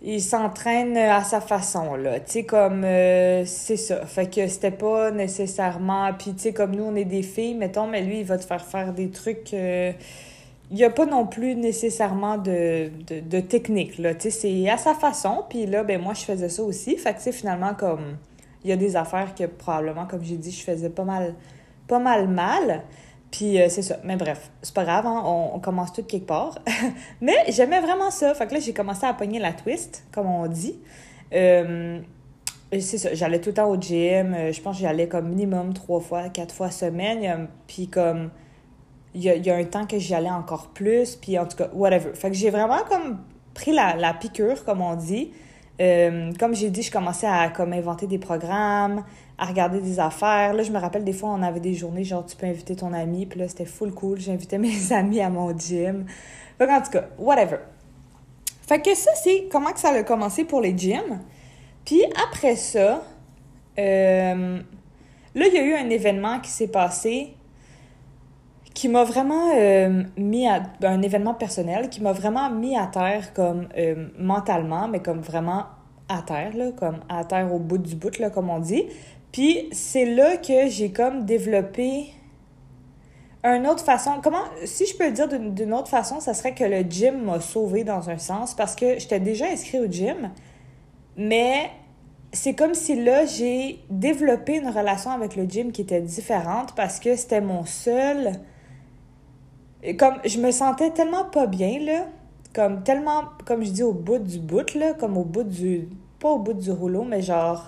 [0.02, 2.20] Il s'entraîne à sa façon, là.
[2.20, 2.82] Tu sais, comme...
[2.82, 4.06] c'est ça.
[4.06, 6.10] Fait que c'était pas nécessairement...
[6.14, 8.44] Puis, tu sais, comme nous, on est des filles, mettons, mais lui, il va te
[8.44, 9.54] faire faire des trucs
[10.70, 12.90] il n'y a pas non plus nécessairement de,
[13.40, 14.14] technique, là.
[14.14, 15.44] Tu sais, c'est à sa façon.
[15.48, 16.96] Puis là, ben moi, je faisais ça aussi.
[16.96, 18.16] Fait que, tu finalement, comme...
[18.62, 21.34] Il y a des affaires que probablement, comme j'ai dit, je faisais pas mal,
[21.88, 22.82] pas mal mal.
[23.30, 23.98] Puis euh, c'est ça.
[24.04, 26.58] Mais bref, c'est pas grave, hein, on, commence tout quelque part.
[27.20, 28.34] Mais j'aimais vraiment ça.
[28.34, 30.78] Fait que là, j'ai commencé à pogner la twist, comme on dit.
[31.32, 32.00] Euh,
[32.72, 34.34] c'est ça, j'allais tout le temps au gym.
[34.34, 37.48] Euh, je pense que j'allais comme minimum trois fois, quatre fois semaine.
[37.66, 38.30] Puis comme
[39.14, 42.14] il y a, un temps que j'y allais encore plus, puis en tout cas, whatever.
[42.14, 43.18] Fait que j'ai vraiment comme
[43.54, 45.32] pris la, la piqûre, comme on dit.
[45.78, 49.02] Comme j'ai dit, je commençais à comme inventer des programmes,
[49.40, 50.52] à regarder des affaires.
[50.52, 52.92] Là, je me rappelle des fois, on avait des journées genre tu peux inviter ton
[52.92, 54.20] ami, puis là, c'était full cool.
[54.20, 56.04] J'invitais mes amis à mon gym.
[56.58, 57.58] Fait en tout cas, whatever.
[58.68, 61.20] Fait que ça, c'est comment que ça a commencé pour les gyms.
[61.86, 63.02] Puis après ça,
[63.78, 64.60] euh,
[65.34, 67.34] là, il y a eu un événement qui s'est passé
[68.74, 73.32] qui m'a vraiment euh, mis à un événement personnel qui m'a vraiment mis à terre
[73.34, 75.64] comme euh, mentalement mais comme vraiment
[76.08, 78.84] à terre là comme à terre au bout du bout là comme on dit
[79.32, 82.12] puis c'est là que j'ai comme développé
[83.42, 84.20] une autre façon.
[84.22, 87.40] Comment si je peux le dire d'une autre façon ça serait que le gym m'a
[87.40, 90.30] sauvé dans un sens parce que j'étais déjà inscrit au gym
[91.16, 91.70] mais
[92.32, 97.00] c'est comme si là, j'ai développé une relation avec le gym qui était différente parce
[97.00, 98.32] que c'était mon seul
[99.98, 102.06] comme je me sentais tellement pas bien là,
[102.54, 105.88] comme tellement comme je dis au bout du bout là, comme au bout du
[106.18, 107.66] pas au bout du rouleau mais genre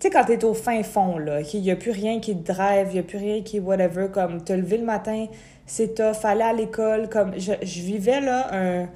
[0.00, 2.52] tu sais quand t'es au fin fond là, qu'il y a plus rien qui te
[2.52, 5.26] drive, il y a plus rien qui whatever comme te lever le matin,
[5.66, 8.88] c'est tough, aller à l'école comme je, vivais là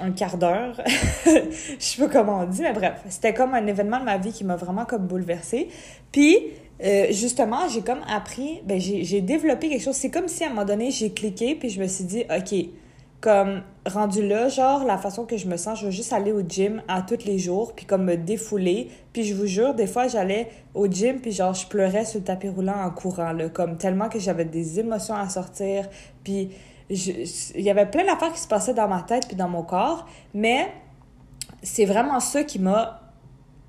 [0.00, 0.80] un quart d'heure.
[1.26, 4.32] je sais pas comment on dit, mais bref, c'était comme un événement de ma vie
[4.32, 5.68] qui m'a vraiment comme bouleversée.
[6.12, 6.38] Puis,
[6.82, 9.96] euh, justement, j'ai comme appris, ben j'ai développé quelque chose.
[9.96, 12.54] C'est comme si à un moment donné, j'ai cliqué, puis je me suis dit, OK,
[13.20, 16.40] comme rendu là, genre, la façon que je me sens, je veux juste aller au
[16.40, 18.90] gym à tous les jours, puis comme me défouler.
[19.12, 22.24] Puis je vous jure, des fois, j'allais au gym, puis genre, je pleurais sur le
[22.24, 25.88] tapis roulant en courant, là, comme tellement que j'avais des émotions à sortir.
[26.24, 26.50] Puis
[26.90, 30.06] il y avait plein d'affaires qui se passaient dans ma tête puis dans mon corps,
[30.34, 30.72] mais
[31.62, 33.00] c'est vraiment ça qui m'a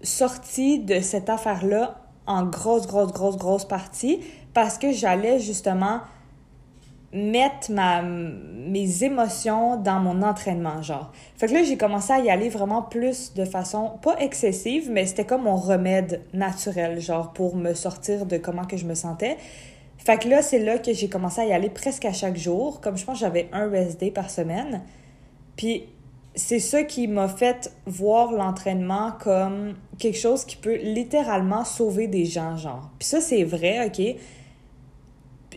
[0.01, 4.21] sorti de cette affaire-là en grosse, grosse, grosse, grosse partie
[4.53, 6.01] parce que j'allais justement
[7.13, 11.11] mettre ma, mes émotions dans mon entraînement, genre.
[11.35, 15.05] Fait que là, j'ai commencé à y aller vraiment plus de façon, pas excessive, mais
[15.05, 19.37] c'était comme mon remède naturel, genre, pour me sortir de comment que je me sentais.
[19.97, 22.81] Fait que là, c'est là que j'ai commencé à y aller presque à chaque jour.
[22.81, 24.81] Comme je pense j'avais un rest par semaine.
[25.55, 25.83] Puis
[26.33, 32.25] c'est ça qui m'a fait voir l'entraînement comme quelque chose qui peut littéralement sauver des
[32.25, 32.89] gens, genre.
[32.97, 34.15] Puis ça, c'est vrai, OK?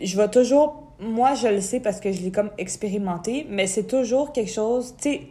[0.01, 0.84] Je vais toujours...
[0.99, 4.95] Moi, je le sais parce que je l'ai comme expérimenté, mais c'est toujours quelque chose...
[5.01, 5.21] Tu sais,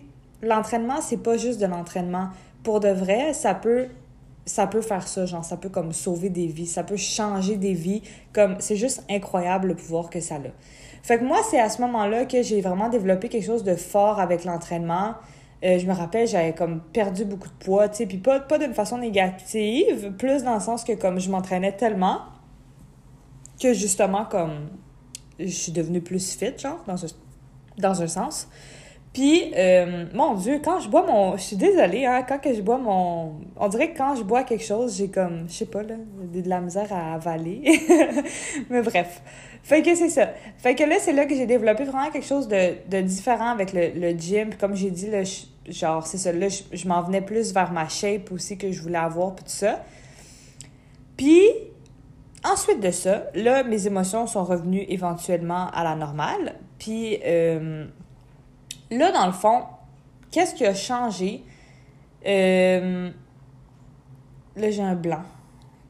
[0.43, 2.29] l'entraînement, c'est pas juste de l'entraînement.
[2.63, 3.89] Pour de vrai, ça peut
[4.47, 7.73] ça peut faire ça, genre, ça peut comme sauver des vies, ça peut changer des
[7.73, 10.39] vies, comme, c'est juste incroyable le pouvoir que ça a.
[11.03, 14.21] Fait que moi, c'est à ce moment-là que j'ai vraiment développé quelque chose de fort
[14.21, 15.15] avec l'entraînement.
[15.65, 18.59] Euh, je me rappelle, j'avais comme perdu beaucoup de poids, tu sais, puis pas, pas
[18.59, 22.21] d'une façon négative, plus dans le sens que comme je m'entraînais tellement
[23.61, 24.69] que justement, comme,
[25.39, 26.97] je suis devenue plus fit, genre, dans,
[27.79, 28.49] dans un sens.
[29.15, 31.37] Puis, euh, mon Dieu, quand je bois mon...
[31.37, 33.35] Je suis désolée, hein, quand que je bois mon...
[33.57, 35.95] On dirait que quand je bois quelque chose, j'ai comme, je sais pas, là,
[36.35, 37.63] de la misère à avaler.
[38.71, 39.23] Mais bref.
[39.63, 40.31] Fait que c'est ça.
[40.59, 43.73] Fait que là, c'est là que j'ai développé vraiment quelque chose de, de différent avec
[43.73, 44.51] le, le gym.
[44.51, 45.23] Puis comme j'ai dit, là,
[45.69, 48.99] genre, c'est ça, là, je, m'en venais plus vers ma shape aussi que je voulais
[48.99, 49.85] avoir, puis tout ça.
[51.17, 51.41] Puis,
[52.45, 56.55] ensuite de ça, là, mes émotions sont revenues éventuellement à la normale.
[56.79, 57.19] Puis...
[57.25, 57.87] Euh,
[58.91, 59.65] Là, dans le fond,
[60.31, 61.43] qu'est-ce qui a changé?
[62.27, 63.11] Euh,
[64.57, 65.23] là, j'ai un blanc.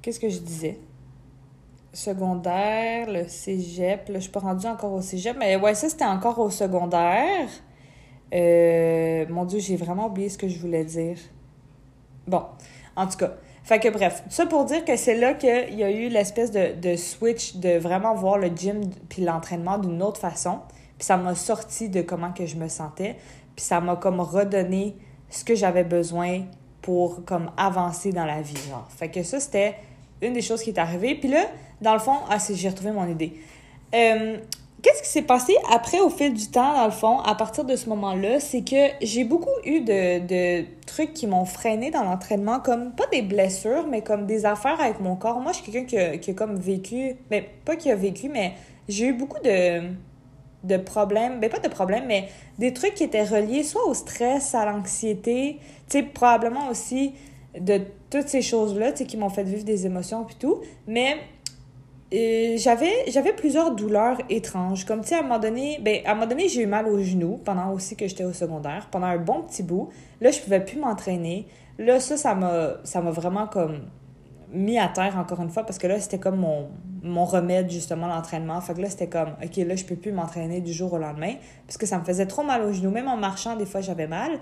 [0.01, 0.79] Qu'est-ce que je disais?
[1.93, 4.09] Secondaire, le cégep.
[4.09, 7.49] Là, je suis pas rendue encore au cégep, mais ouais, ça, c'était encore au secondaire.
[8.33, 11.19] Euh, mon Dieu, j'ai vraiment oublié ce que je voulais dire.
[12.27, 12.45] Bon,
[12.97, 13.35] en tout cas.
[13.64, 16.74] Fait que bref, ça pour dire que c'est là qu'il y a eu l'espèce de,
[16.79, 20.61] de switch de vraiment voir le gym puis l'entraînement d'une autre façon.
[20.98, 23.16] Puis ça m'a sorti de comment que je me sentais.
[23.57, 24.96] Puis ça m'a comme redonné
[25.31, 26.42] ce que j'avais besoin
[26.83, 28.87] pour comme avancer dans la vie, genre.
[28.90, 29.74] Fait que ça, c'était
[30.20, 31.14] une des choses qui est arrivée.
[31.14, 31.46] Puis là,
[31.81, 33.33] dans le fond, ah, j'ai retrouvé mon idée.
[33.94, 34.37] Euh,
[34.85, 37.75] qu'est-ce qui s'est passé après au fil du temps, dans le fond, à partir de
[37.75, 38.38] ce moment-là?
[38.38, 43.23] C'est que j'ai beaucoup eu de, trucs qui m'ont freiné dans l'entraînement, comme pas des
[43.23, 45.40] blessures, mais comme des affaires avec mon corps.
[45.40, 48.53] Moi, je suis quelqu'un qui a, comme vécu, mais pas qui a vécu, mais
[48.88, 49.81] j'ai eu beaucoup de
[50.64, 54.55] de problèmes, ben pas de problèmes, mais des trucs qui étaient reliés soit au stress,
[54.55, 55.59] à l'anxiété,
[55.90, 57.12] tu sais, probablement aussi
[57.61, 61.18] de toutes ces choses-là, tu qui m'ont fait vivre des émotions puis tout, mais
[62.57, 66.27] j'avais plusieurs douleurs étranges comme tu sais à un moment donné ben à un moment
[66.27, 69.42] donné j'ai eu mal au genou pendant aussi que j'étais au secondaire pendant un bon
[69.42, 71.46] petit bout là je pouvais plus m'entraîner
[71.79, 73.81] là ça ça m'a ça m'a vraiment comme
[74.55, 76.68] mis à terre encore une fois parce que là, c'était comme mon,
[77.03, 78.61] mon remède, justement, l'entraînement.
[78.61, 81.35] Fait que là, c'était comme, OK, là, je peux plus m'entraîner du jour au lendemain
[81.66, 82.90] parce que ça me faisait trop mal aux genoux.
[82.90, 84.38] Même en marchant, des fois, j'avais mal.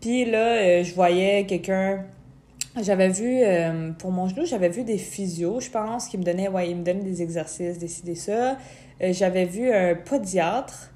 [0.00, 2.04] Puis là, euh, je voyais quelqu'un.
[2.80, 6.48] J'avais vu, euh, pour mon genou, j'avais vu des physios, je pense, qui me donnaient,
[6.48, 8.56] ouais, ils me donnaient des exercices, décider ça.
[9.02, 10.90] Euh, j'avais vu un podiatre.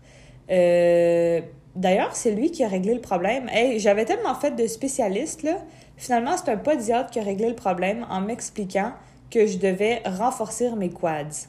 [0.49, 3.51] D'ailleurs, c'est lui qui a réglé le problème.
[3.51, 5.59] Hey, j'avais tellement fait de spécialistes, là.
[5.99, 8.93] Finalement, c'est un podiatre qui a réglé le problème en m'expliquant
[9.31, 11.49] que je devais renforcer mes quads.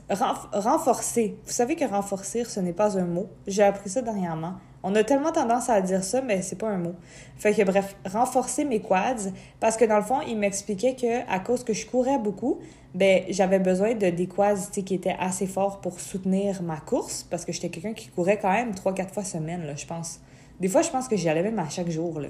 [0.51, 1.37] renforcer.
[1.45, 3.29] Vous savez que renforcer, ce n'est pas un mot.
[3.45, 4.55] J'ai appris ça dernièrement.
[4.83, 6.95] On a tellement tendance à dire ça, mais c'est pas un mot.
[7.37, 11.39] Fait que bref, renforcer mes quads parce que dans le fond, il m'expliquait que à
[11.39, 12.59] cause que je courais beaucoup,
[12.93, 17.43] ben j'avais besoin de des quads qui étaient assez forts pour soutenir ma course parce
[17.45, 20.19] que j'étais quelqu'un qui courait quand même 3 4 fois semaine là, je pense.
[20.59, 22.29] Des fois, je pense que j'y allais même à chaque jour là.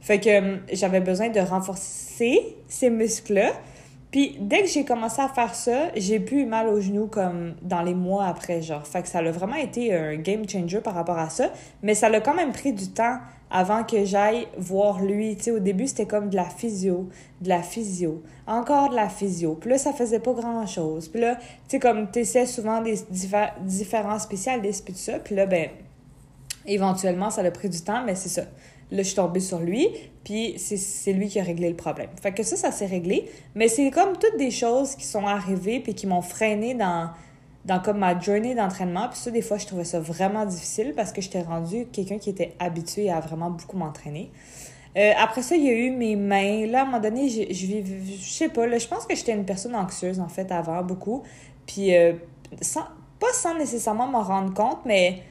[0.00, 3.52] Fait que hum, j'avais besoin de renforcer ces muscles-là
[4.10, 7.54] puis dès que j'ai commencé à faire ça, j'ai plus eu mal aux genoux comme
[7.60, 8.86] dans les mois après, genre.
[8.86, 11.50] Fait que ça a vraiment été un game changer par rapport à ça.
[11.82, 13.18] Mais ça l'a quand même pris du temps
[13.50, 15.36] avant que j'aille voir lui.
[15.36, 17.08] Tu sais, au début, c'était comme de la physio,
[17.42, 19.54] de la physio, encore de la physio.
[19.54, 21.08] Puis là, ça faisait pas grand-chose.
[21.08, 22.98] Puis là, tu sais, comme tu essaies souvent des
[23.60, 25.18] différents spécialistes, puis tout ça.
[25.18, 25.68] Puis là, ben,
[26.64, 28.44] éventuellement, ça a pris du temps, mais c'est ça.
[28.90, 29.88] Là, je suis tombée sur lui,
[30.24, 32.08] puis c'est lui qui a réglé le problème.
[32.22, 33.28] Fait que ça, ça s'est réglé.
[33.54, 37.10] Mais c'est comme toutes des choses qui sont arrivées puis qui m'ont freiné dans,
[37.66, 39.08] dans comme ma journée d'entraînement.
[39.10, 42.30] Puis ça, des fois, je trouvais ça vraiment difficile parce que j'étais rendue quelqu'un qui
[42.30, 44.30] était habitué à vraiment beaucoup m'entraîner.
[44.96, 46.66] Euh, après ça, il y a eu mes mains.
[46.66, 47.66] Là, à un moment donné, je, je,
[48.20, 51.22] je sais pas, là, je pense que j'étais une personne anxieuse, en fait, avant, beaucoup.
[51.66, 52.14] Puis, euh,
[52.62, 52.84] sans,
[53.20, 55.22] pas sans nécessairement m'en rendre compte, mais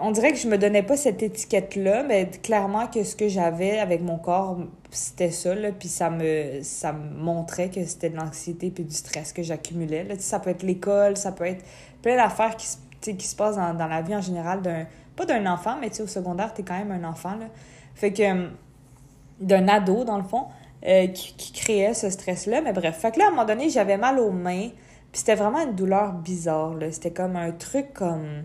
[0.00, 3.78] on dirait que je me donnais pas cette étiquette-là, mais clairement que ce que j'avais
[3.78, 4.58] avec mon corps,
[4.90, 9.32] c'était ça, là, puis ça me, ça montrait que c'était de l'anxiété puis du stress
[9.32, 10.06] que j'accumulais.
[10.18, 11.64] Ça peut être l'école, ça peut être
[12.02, 15.76] plein d'affaires qui, qui se passent dans, la vie en général, d'un pas d'un enfant,
[15.80, 17.34] mais au secondaire, tu es quand même un enfant.
[17.34, 17.46] Là.
[17.94, 18.48] Fait que euh,
[19.40, 20.44] d'un ado, dans le fond,
[20.86, 22.60] euh, qui, qui, créait ce stress-là.
[22.60, 24.68] Mais bref, fait que là, à un moment donné, j'avais mal aux mains,
[25.10, 26.74] puis c'était vraiment une douleur bizarre.
[26.92, 28.44] C'était comme un truc comme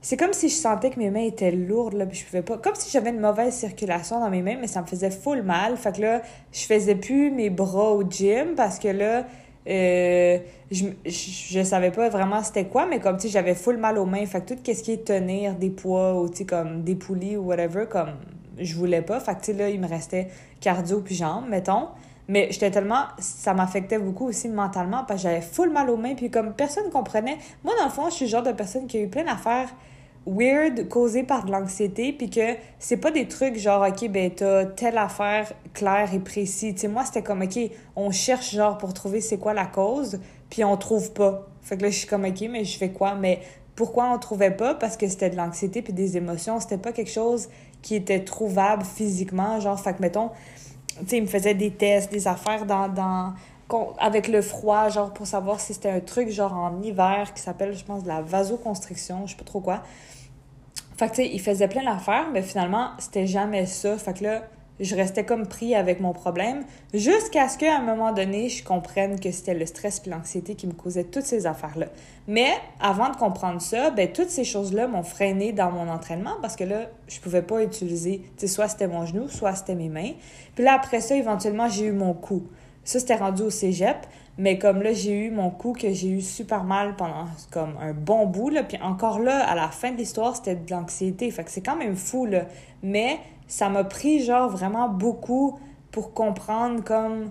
[0.00, 2.56] c'est comme si je sentais que mes mains étaient lourdes, là, puis je pouvais pas.
[2.58, 5.76] Comme si j'avais une mauvaise circulation dans mes mains, mais ça me faisait full mal.
[5.76, 9.26] Fait que là, je faisais plus mes bras au gym parce que là,
[9.68, 10.38] euh,
[10.70, 14.24] je, je, savais pas vraiment c'était quoi, mais comme, tu j'avais full mal aux mains.
[14.24, 17.46] Fait que tout ce qui est tenir des poids ou, tu comme des poulies ou
[17.46, 18.12] whatever, comme,
[18.56, 19.18] je voulais pas.
[19.18, 20.28] Fait que, tu là, il me restait
[20.60, 21.88] cardio puis jambes, mettons.
[22.28, 23.04] Mais j'étais tellement.
[23.18, 26.14] Ça m'affectait beaucoup aussi mentalement parce que j'avais full mal aux mains.
[26.14, 27.38] Puis comme personne comprenait.
[27.64, 29.70] Moi, dans le fond, je suis le genre de personne qui a eu plein d'affaires
[30.26, 32.12] weird causées par de l'anxiété.
[32.12, 36.74] Puis que c'est pas des trucs genre, OK, ben t'as telle affaire claire et précise.
[36.74, 37.58] Tu sais, moi, c'était comme, OK,
[37.96, 40.20] on cherche genre pour trouver c'est quoi la cause.
[40.50, 41.46] Puis on trouve pas.
[41.62, 43.14] Fait que là, je suis comme, OK, mais je fais quoi?
[43.14, 43.40] Mais
[43.74, 44.74] pourquoi on trouvait pas?
[44.74, 46.60] Parce que c'était de l'anxiété puis des émotions.
[46.60, 47.48] C'était pas quelque chose
[47.80, 49.60] qui était trouvable physiquement.
[49.60, 50.30] Genre, fait que mettons
[51.06, 53.34] tu il me faisait des tests, des affaires dans, dans,
[53.98, 57.76] avec le froid, genre pour savoir si c'était un truc genre en hiver qui s'appelle,
[57.76, 59.82] je pense, de la vasoconstriction, je sais pas trop quoi.
[60.96, 63.96] Fait que, tu sais, il faisait plein d'affaires, mais finalement, c'était jamais ça.
[63.98, 64.42] Fait que là,
[64.80, 66.64] je restais comme pris avec mon problème
[66.94, 70.66] jusqu'à ce qu'à un moment donné, je comprenne que c'était le stress et l'anxiété qui
[70.66, 71.86] me causaient toutes ces affaires-là.
[72.26, 76.56] Mais avant de comprendre ça, ben toutes ces choses-là m'ont freiné dans mon entraînement parce
[76.56, 79.88] que là, je pouvais pas utiliser, tu sais, soit c'était mon genou, soit c'était mes
[79.88, 80.12] mains.
[80.54, 82.44] Puis là, après ça, éventuellement, j'ai eu mon cou.
[82.84, 83.96] Ça, c'était rendu au cégep.
[84.38, 87.92] Mais comme là, j'ai eu mon cou que j'ai eu super mal pendant comme un
[87.92, 88.50] bon bout.
[88.50, 88.62] Là.
[88.62, 91.28] Puis encore là, à la fin de l'histoire, c'était de l'anxiété.
[91.32, 92.46] Fait que c'est quand même fou, là.
[92.82, 95.58] Mais ça m'a pris genre vraiment beaucoup
[95.90, 97.30] pour comprendre comme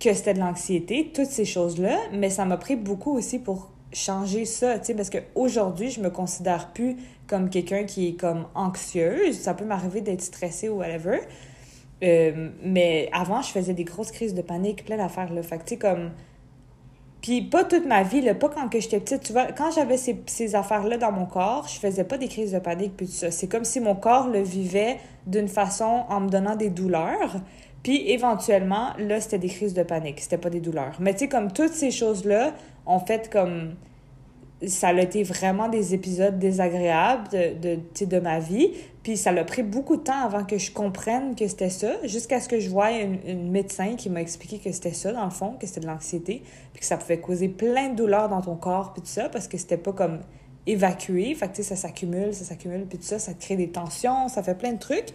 [0.00, 4.44] que c'était de l'anxiété, toutes ces choses-là, mais ça m'a pris beaucoup aussi pour changer
[4.44, 9.38] ça, tu sais, parce qu'aujourd'hui, je me considère plus comme quelqu'un qui est comme anxieuse.
[9.38, 11.20] Ça peut m'arriver d'être stressée ou whatever.
[12.02, 15.42] Euh, mais avant, je faisais des grosses crises de panique, plein d'affaires, là.
[15.42, 16.10] Fait que, tu sais, comme
[17.22, 19.22] puis pas toute ma vie, là, pas quand que j'étais petite.
[19.22, 22.52] Tu vois, quand j'avais ces, ces affaires-là dans mon corps, je faisais pas des crises
[22.52, 23.30] de panique puis tout ça.
[23.30, 27.36] C'est comme si mon corps le vivait d'une façon en me donnant des douleurs.
[27.82, 30.20] Puis éventuellement, là, c'était des crises de panique.
[30.20, 30.96] C'était pas des douleurs.
[30.98, 32.52] Mais tu sais, comme toutes ces choses-là
[32.86, 33.74] ont fait comme
[34.66, 38.72] ça a été vraiment des épisodes désagréables de, de, de ma vie.
[39.02, 42.40] Puis ça a pris beaucoup de temps avant que je comprenne que c'était ça, jusqu'à
[42.40, 45.56] ce que je voie une, médecin qui m'a expliqué que c'était ça, dans le fond,
[45.58, 46.42] que c'était de l'anxiété,
[46.72, 49.48] puis que ça pouvait causer plein de douleurs dans ton corps, puis tout ça, parce
[49.48, 50.20] que c'était pas comme
[50.66, 51.34] évacué.
[51.34, 54.28] Fait que, tu sais, ça s'accumule, ça s'accumule, puis tout ça, ça crée des tensions,
[54.28, 55.14] ça fait plein de trucs.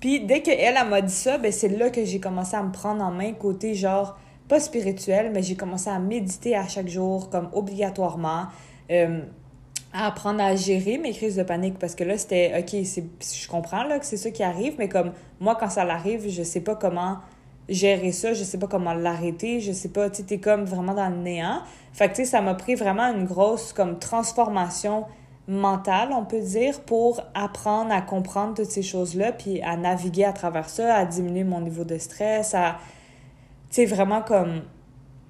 [0.00, 2.72] Puis dès qu'elle, elle, m'a dit ça, ben c'est là que j'ai commencé à me
[2.72, 7.30] prendre en main côté genre, pas spirituel, mais j'ai commencé à méditer à chaque jour,
[7.30, 8.46] comme obligatoirement.
[8.90, 9.20] Euh,
[9.92, 11.78] à apprendre à gérer mes crises de panique.
[11.78, 15.12] Parce que là c'était ok je comprends là que c'est ça qui arrive mais comme
[15.40, 17.18] moi quand ça l'arrive je sais pas comment
[17.68, 21.08] gérer ça je sais pas comment l'arrêter je sais pas tu es comme vraiment dans
[21.08, 21.62] le néant.
[21.92, 25.06] Fait que tu sais ça m'a pris vraiment une grosse comme transformation
[25.48, 30.24] mentale on peut dire pour apprendre à comprendre toutes ces choses là puis à naviguer
[30.24, 32.76] à travers ça à diminuer mon niveau de stress à
[33.70, 34.62] tu sais vraiment comme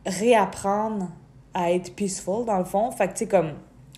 [0.05, 1.09] réapprendre
[1.54, 2.90] à être peaceful, dans le fond.
[2.90, 3.52] Fait que, tu sais, comme...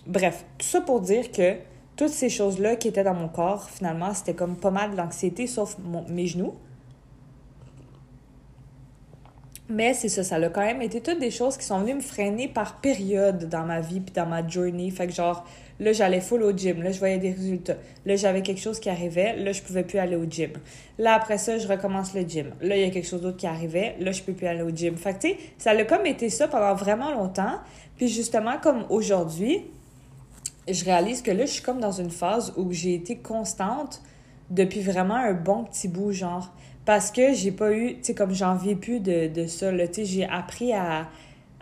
[0.05, 1.55] Bref, tout ça pour dire que
[1.95, 5.47] toutes ces choses-là qui étaient dans mon corps, finalement, c'était comme pas mal de l'anxiété,
[5.47, 5.77] sauf
[6.09, 6.53] mes genoux.
[9.69, 12.01] Mais c'est ça, ça a quand même été toutes des choses qui sont venues me
[12.01, 14.91] freiner par période dans ma vie puis dans ma journey.
[14.91, 15.45] Fait que genre,
[15.79, 17.77] là, j'allais full au gym, là, je voyais des résultats.
[18.05, 20.51] Là, j'avais quelque chose qui arrivait, là, je pouvais plus aller au gym.
[20.97, 22.51] Là, après ça, je recommence le gym.
[22.61, 24.69] Là, il y a quelque chose d'autre qui arrivait, là, je peux plus aller au
[24.69, 24.95] gym.
[24.97, 27.59] Fait que, tu sais, ça a comme été ça pendant vraiment longtemps.
[27.97, 29.65] Puis justement, comme aujourd'hui,
[30.67, 34.01] je réalise que là, je suis comme dans une phase où j'ai été constante
[34.49, 36.53] depuis vraiment un bon petit bout, genre.
[36.85, 39.87] Parce que j'ai pas eu, tu sais, comme j'en vis plus de, de ça, là,
[39.87, 41.07] tu sais, j'ai appris à,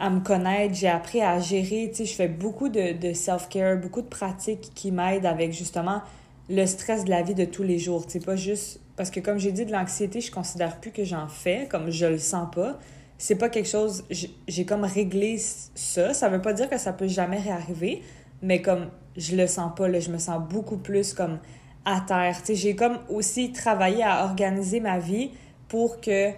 [0.02, 3.78] à me connaître, j'ai appris à gérer, tu sais, je fais beaucoup de, de self-care,
[3.78, 6.02] beaucoup de pratiques qui m'aident avec justement
[6.50, 8.80] le stress de la vie de tous les jours, tu sais, pas juste...
[8.98, 12.08] Parce que comme j'ai dit, de l'anxiété, je considère plus que j'en fais, comme je
[12.08, 12.80] le sens pas.
[13.20, 14.04] C'est pas quelque chose...
[14.48, 16.14] J'ai comme réglé ça.
[16.16, 18.02] Ça veut pas dire que ça peut jamais réarriver,
[18.42, 21.38] mais comme je le sens pas, là, je me sens beaucoup plus comme
[21.86, 22.38] à terre.
[22.52, 25.30] J'ai comme aussi travaillé à organiser ma vie
[25.68, 26.32] pour que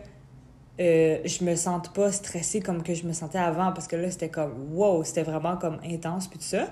[0.80, 4.10] euh, je me sente pas stressée comme que je me sentais avant parce que là,
[4.10, 6.68] c'était comme wow, c'était vraiment comme intense puis tout ça.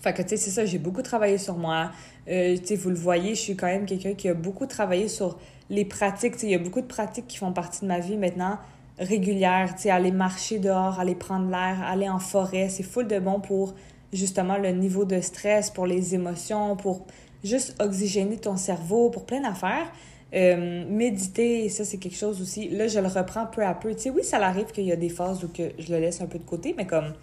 [0.00, 1.90] Fait que, tu sais, c'est ça, j'ai beaucoup travaillé sur moi.
[2.28, 5.08] Euh, tu sais, vous le voyez, je suis quand même quelqu'un qui a beaucoup travaillé
[5.08, 6.34] sur les pratiques.
[6.34, 8.58] Tu sais, il y a beaucoup de pratiques qui font partie de ma vie maintenant
[8.98, 9.74] régulières.
[9.74, 13.40] Tu sais, aller marcher dehors, aller prendre l'air, aller en forêt, c'est full de bon
[13.40, 13.74] pour
[14.12, 17.06] justement le niveau de stress, pour les émotions, pour
[17.44, 19.90] juste oxygéner ton cerveau, pour plein d'affaires.
[20.32, 22.68] Euh, méditer, ça c'est quelque chose aussi.
[22.68, 23.94] Là, je le reprends peu à peu.
[23.94, 26.20] Tu sais, oui, ça arrive qu'il y a des phases où que je le laisse
[26.20, 27.14] un peu de côté, mais comme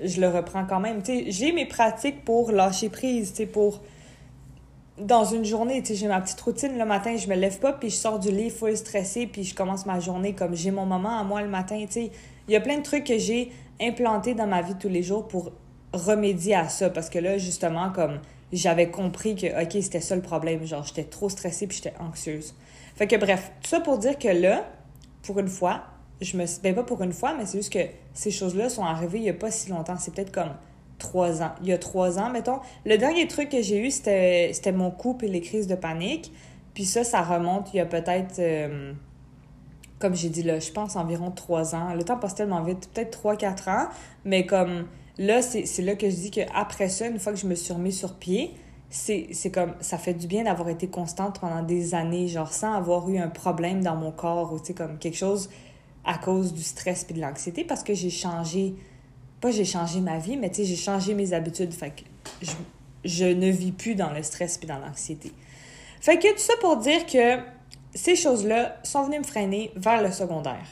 [0.00, 1.02] je le reprends quand même.
[1.02, 3.80] Tu sais, j'ai mes pratiques pour lâcher prise, tu sais, pour
[4.98, 7.72] dans une journée, tu sais, j'ai ma petite routine le matin, je me lève pas,
[7.72, 10.86] puis je sors du lit full stressé, puis je commence ma journée comme j'ai mon
[10.86, 12.10] moment à moi le matin, tu sais.
[12.46, 15.26] Il y a plein de trucs que j'ai implantés dans ma vie tous les jours
[15.26, 15.50] pour
[15.92, 18.20] remédier à ça parce que là, justement, comme
[18.56, 20.64] j'avais compris que, OK, c'était ça le problème.
[20.64, 22.54] Genre, j'étais trop stressée puis j'étais anxieuse.
[22.96, 24.66] Fait que bref, tout ça pour dire que là,
[25.22, 25.84] pour une fois,
[26.20, 29.18] je me ben pas pour une fois, mais c'est juste que ces choses-là sont arrivées
[29.18, 29.96] il y a pas si longtemps.
[29.98, 30.52] C'est peut-être comme
[30.98, 31.52] trois ans.
[31.62, 32.60] Il y a trois ans, mettons.
[32.84, 36.32] Le dernier truc que j'ai eu, c'était, c'était mon couple et les crises de panique.
[36.74, 38.92] Puis ça, ça remonte il y a peut-être, euh,
[39.98, 41.94] comme j'ai dit là, je pense environ trois ans.
[41.94, 43.86] Le temps passe tellement vite, peut-être trois, quatre ans.
[44.24, 44.86] Mais comme
[45.18, 47.92] Là, c'est là que je dis qu'après ça, une fois que je me suis remis
[47.92, 48.54] sur pied,
[48.90, 53.08] c'est comme ça fait du bien d'avoir été constante pendant des années, genre sans avoir
[53.08, 55.50] eu un problème dans mon corps ou tu sais, comme quelque chose
[56.04, 58.74] à cause du stress et de l'anxiété parce que j'ai changé,
[59.40, 61.72] pas j'ai changé ma vie, mais tu sais, j'ai changé mes habitudes.
[61.72, 62.02] Fait que
[62.42, 62.52] je,
[63.04, 65.32] je, ne vis plus dans le stress et dans l'anxiété.
[66.00, 67.38] Fait que tout ça pour dire que
[67.94, 70.66] ces choses-là sont venues me freiner vers le secondaire.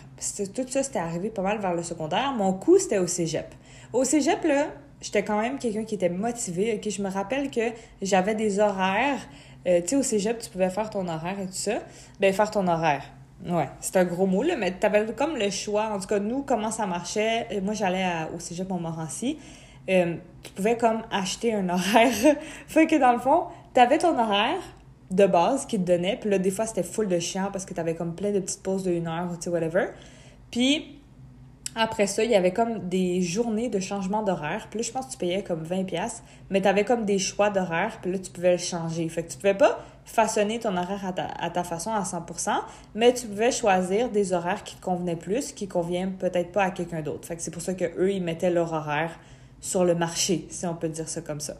[0.54, 2.32] Tout ça, c'était arrivé pas mal vers le secondaire.
[2.32, 3.54] Mon coup, c'était au cégep.
[3.92, 4.68] Au cégep, là,
[5.00, 6.74] j'étais quand même quelqu'un qui était motivé.
[6.74, 7.60] OK, je me rappelle que
[8.00, 9.20] j'avais des horaires.
[9.66, 11.80] Euh, tu sais, au cégep, tu pouvais faire ton horaire et tout ça.
[12.18, 13.04] Ben, faire ton horaire.
[13.46, 15.88] Ouais, c'est un gros mot, là, mais tu avais comme le choix.
[15.92, 17.48] En tout cas, nous, comment ça marchait.
[17.52, 19.38] Euh, moi, j'allais au cégep Montmorency.
[19.90, 22.36] Euh, tu pouvais comme acheter un horaire.
[22.66, 24.60] fait que dans le fond, tu avais ton horaire
[25.10, 26.16] de base qui te donnait.
[26.16, 28.40] Puis là, des fois, c'était full de chiant parce que tu avais comme plein de
[28.40, 29.88] petites pauses de une heure, tu sais, whatever.
[30.50, 31.01] Puis
[31.74, 34.66] après ça, il y avait comme des journées de changement d'horaire.
[34.68, 37.48] Puis là, je pense que tu payais comme 20$, mais tu avais comme des choix
[37.50, 39.08] d'horaire, puis là, tu pouvais le changer.
[39.08, 42.50] Fait que tu pouvais pas façonner ton horaire à ta, façon à 100%,
[42.94, 47.00] mais tu pouvais choisir des horaires qui convenaient plus, qui conviennent peut-être pas à quelqu'un
[47.00, 47.26] d'autre.
[47.26, 49.18] Fait que c'est pour ça qu'eux, ils mettaient leur horaire
[49.60, 51.54] sur le marché, si on peut dire ça comme ça.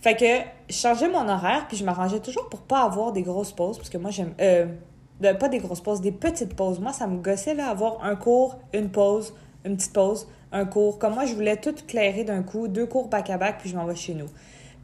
[0.00, 3.52] Fait que je changeais mon horaire, puis je m'arrangeais toujours pour pas avoir des grosses
[3.52, 4.32] pauses, parce que moi, j'aime...
[4.40, 4.66] Euh,
[5.20, 6.80] pas des grosses pauses, des petites pauses.
[6.80, 10.98] Moi, ça me gossait, là, avoir un cours, une pause, une petite pause, un cours.
[10.98, 13.96] Comme moi, je voulais tout clairer d'un coup, deux cours back-à-back, puis je m'en vais
[13.96, 14.28] chez nous.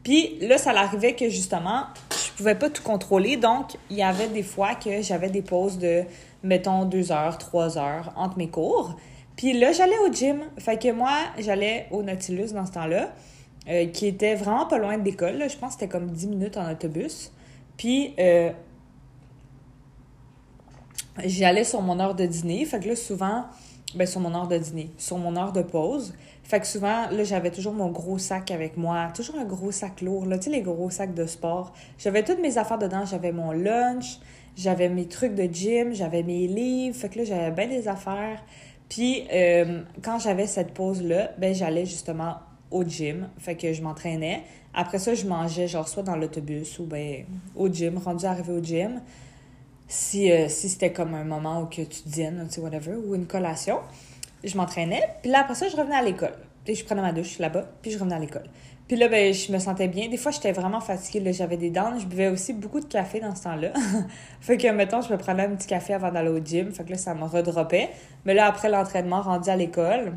[0.03, 3.37] Puis là, ça l'arrivait que, justement, je pouvais pas tout contrôler.
[3.37, 6.03] Donc, il y avait des fois que j'avais des pauses de,
[6.43, 8.95] mettons, deux heures, trois heures entre mes cours.
[9.35, 10.41] Puis là, j'allais au gym.
[10.57, 13.09] Fait que moi, j'allais au Nautilus dans ce temps-là,
[13.67, 15.43] euh, qui était vraiment pas loin de l'école.
[15.49, 17.31] Je pense que c'était comme 10 minutes en autobus.
[17.77, 18.51] Puis, euh,
[21.23, 22.65] j'allais sur mon heure de dîner.
[22.65, 23.45] Fait que là, souvent,
[23.95, 26.13] ben, sur mon heure de dîner, sur mon heure de pause.
[26.43, 30.01] Fait que souvent, là, j'avais toujours mon gros sac avec moi, toujours un gros sac
[30.01, 31.73] lourd, là, tu sais, les gros sacs de sport.
[31.97, 34.19] J'avais toutes mes affaires dedans, j'avais mon lunch,
[34.55, 38.43] j'avais mes trucs de gym, j'avais mes livres, fait que là, j'avais bien des affaires.
[38.89, 42.35] Puis, euh, quand j'avais cette pause-là, ben, j'allais justement
[42.69, 44.43] au gym, fait que je m'entraînais.
[44.73, 47.23] Après ça, je mangeais, genre, soit dans l'autobus ou ben
[47.55, 49.01] au gym, rendu arrivé au gym
[49.87, 53.27] si, euh, si c'était comme un moment où que tu dînes, tu whatever, ou une
[53.27, 53.79] collation.
[54.43, 56.35] je m'entraînais, puis là, après ça, je revenais à l'école.
[56.63, 58.45] Puis je prenais ma douche là-bas, puis je revenais à l'école.
[58.87, 60.09] Puis là, ben, je me sentais bien.
[60.09, 61.33] Des fois, j'étais vraiment fatiguée.
[61.33, 61.97] J'avais des dents.
[61.97, 63.73] Je buvais aussi beaucoup de café dans ce temps-là.
[64.41, 66.71] fait que, mettons, je me prenais un petit café avant d'aller au gym.
[66.71, 67.89] Fait que là, ça me redropait.
[68.25, 70.13] Mais là, après l'entraînement, rendu à l'école,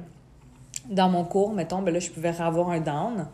[0.91, 3.29] dans mon cours, mettons, ben là, je pouvais avoir un down.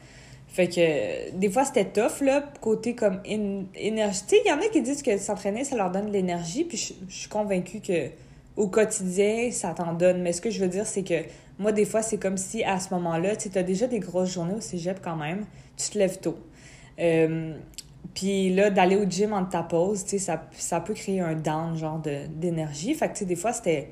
[0.54, 4.22] Fait que des fois, c'était tough, là, côté comme énergie.
[4.28, 6.62] Tu sais, il y en a qui disent que s'entraîner, ça leur donne de l'énergie,
[6.62, 8.10] puis je, suis convaincue que
[8.56, 10.22] au quotidien, ça t'en donne.
[10.22, 11.24] Mais ce que je veux dire, c'est que
[11.58, 14.54] moi, des fois, c'est comme si à ce moment-là, tu as déjà des grosses journées
[14.54, 15.44] au cégep quand même,
[15.76, 16.38] tu te lèves tôt.
[17.00, 17.56] Euh,
[18.14, 22.00] puis là, d'aller au gym en ta pause, ça, ça peut créer un down, genre,
[22.30, 22.94] d'énergie.
[22.94, 23.88] Fait que, tu sais, des fois, c'était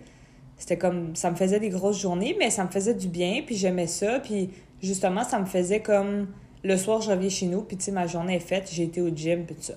[0.56, 3.56] c'était comme ça me faisait des grosses journées mais ça me faisait du bien puis
[3.56, 4.50] j'aimais ça puis
[4.80, 6.28] justement ça me faisait comme
[6.64, 9.00] le soir, je reviens chez nous, puis tu sais, ma journée est faite, j'ai été
[9.00, 9.74] au gym, puis tout ça.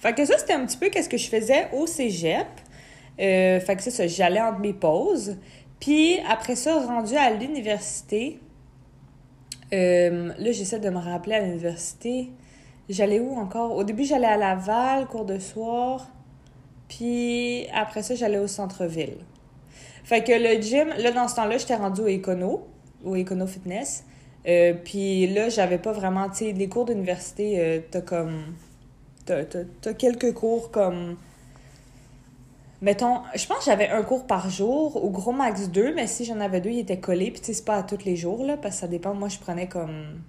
[0.00, 2.46] Fait que ça, c'était un petit peu qu'est-ce que je faisais au cégep.
[3.20, 5.36] Euh, fait que c'est ça, j'allais entre mes pauses.
[5.80, 8.38] Puis après ça, rendu à l'université,
[9.72, 12.30] euh, là, j'essaie de me rappeler à l'université.
[12.88, 13.74] J'allais où encore?
[13.74, 16.08] Au début, j'allais à Laval, cours de soir.
[16.88, 19.16] Puis après ça, j'allais au centre-ville.
[20.04, 22.68] Fait que le gym, là, dans ce temps-là, j'étais rendue au Econo,
[23.04, 24.04] au Econo Fitness.
[24.46, 28.54] Euh, puis là, j'avais pas vraiment, tu sais, les cours d'université, euh, t'as comme.
[29.24, 31.16] T'as, quelques cours comme.
[32.82, 36.26] Mettons, je pense que j'avais un cours par jour, au gros max deux, mais si
[36.26, 37.30] j'en avais deux, ils étaient collés.
[37.30, 39.14] Puis tu sais, c'est pas à tous les jours, là, parce que ça dépend.
[39.14, 40.20] Moi, je prenais comme.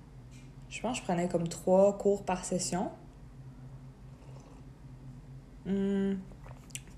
[0.70, 2.90] Je pense que je prenais comme trois cours par session.
[5.66, 6.14] Hmm,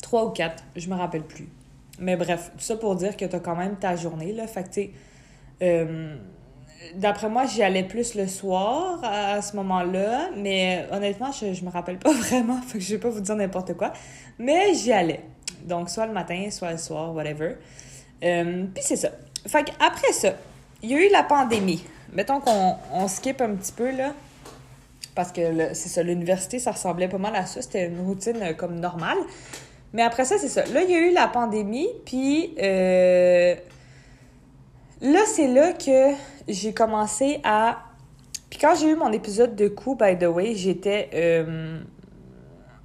[0.01, 1.47] trois ou quatre, je me rappelle plus.
[1.99, 4.45] Mais bref, tout ça pour dire que t'as quand même ta journée, là.
[4.45, 4.91] Fait que, tu sais.
[5.63, 6.17] Euh,
[6.95, 11.69] D'après moi, j'y allais plus le soir à, ce moment-là, mais honnêtement, je, je me
[11.69, 13.93] rappelle pas vraiment, fait que je vais pas vous dire n'importe quoi.
[14.39, 15.21] Mais j'y allais.
[15.63, 17.55] Donc, soit le matin, soit le soir, whatever.
[18.23, 19.09] Euh, Puis c'est ça.
[19.47, 20.33] Fait après ça,
[20.81, 21.83] il y a eu la pandémie.
[22.13, 24.13] Mettons qu'on on skip un petit peu, là.
[25.15, 27.61] Parce que c'est ça, l'université, ça ressemblait pas mal à ça.
[27.61, 29.17] C'était une routine euh, comme normale.
[29.93, 30.65] Mais après ça, c'est ça.
[30.65, 33.55] Là, il y a eu la pandémie, puis euh,
[35.01, 36.15] là, c'est là que
[36.47, 37.79] j'ai commencé à.
[38.49, 41.79] Puis quand j'ai eu mon épisode de coup, by the way, j'étais euh,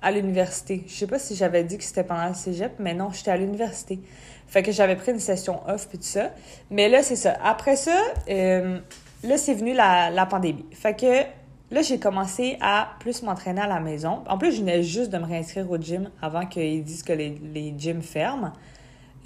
[0.01, 0.85] à l'université.
[0.87, 3.37] Je sais pas si j'avais dit que c'était pendant le cégep, mais non, j'étais à
[3.37, 4.01] l'université.
[4.49, 6.31] Fait que j'avais pris une session off puis tout ça.
[6.71, 7.37] Mais là, c'est ça.
[7.43, 7.97] Après ça,
[8.29, 8.81] euh,
[9.23, 10.67] là, c'est venu la, pandémie.
[10.73, 11.23] Fait que
[11.71, 14.25] là, j'ai commencé à plus m'entraîner à la maison.
[14.29, 17.75] En plus, je venais juste de me réinscrire au gym avant qu'ils disent que les
[17.79, 18.53] gyms ferment.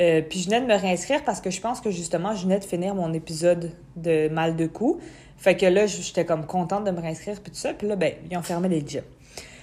[0.01, 2.59] Euh, puis je venais de me réinscrire parce que je pense que justement, je venais
[2.59, 5.01] de finir mon épisode de mal de cou.
[5.39, 7.73] Fait que là, j'étais comme contente de me réinscrire puis tout ça.
[7.73, 9.03] Puis là, ben, ils ont fermé les gyms.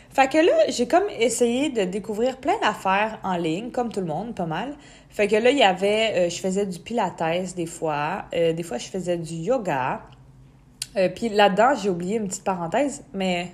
[0.09, 4.05] Fait que là, j'ai comme essayé de découvrir plein d'affaires en ligne, comme tout le
[4.05, 4.75] monde, pas mal.
[5.09, 7.21] Fait que là, il y avait, euh, je faisais du pilates
[7.55, 10.01] des fois, euh, des fois je faisais du yoga.
[11.15, 13.51] puis là-dedans, j'ai oublié une petite parenthèse, mais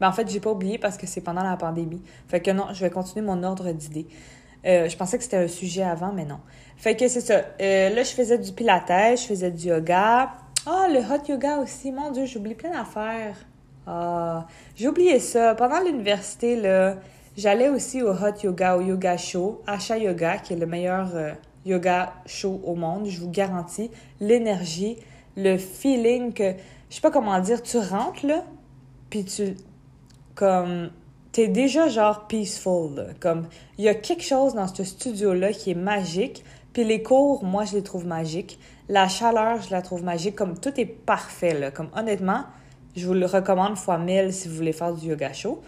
[0.00, 2.02] ben, en fait, j'ai pas oublié parce que c'est pendant la pandémie.
[2.26, 4.06] Fait que non, je vais continuer mon ordre d'idées.
[4.64, 6.38] Euh, je pensais que c'était un sujet avant, mais non.
[6.76, 7.42] Fait que c'est ça.
[7.60, 10.30] Euh, là, je faisais du pilates, je faisais du yoga.
[10.66, 11.90] Ah, le hot yoga aussi.
[11.90, 13.36] Mon Dieu, j'oublie plein d'affaires.
[13.86, 14.46] Ah,
[14.76, 15.54] j'ai oublié ça.
[15.54, 16.96] Pendant l'université, là,
[17.36, 21.32] j'allais aussi au hot yoga, au yoga show, Asha Yoga, qui est le meilleur euh,
[21.66, 23.06] yoga show au monde.
[23.06, 23.90] Je vous garantis
[24.20, 24.96] l'énergie,
[25.36, 26.52] le feeling que,
[26.88, 28.44] je sais pas comment dire, tu rentres là,
[29.10, 29.56] puis tu,
[30.36, 30.90] comme,
[31.32, 33.14] t'es déjà genre peaceful.
[33.18, 36.44] Comme, il y a quelque chose dans ce studio-là qui est magique.
[36.72, 38.58] Puis les cours, moi, je les trouve magiques.
[38.88, 40.36] La chaleur, je la trouve magique.
[40.36, 41.70] Comme, tout est parfait, là.
[41.70, 42.44] Comme, honnêtement,
[42.94, 45.62] je vous le recommande fois mille si vous voulez faire du yoga chaud.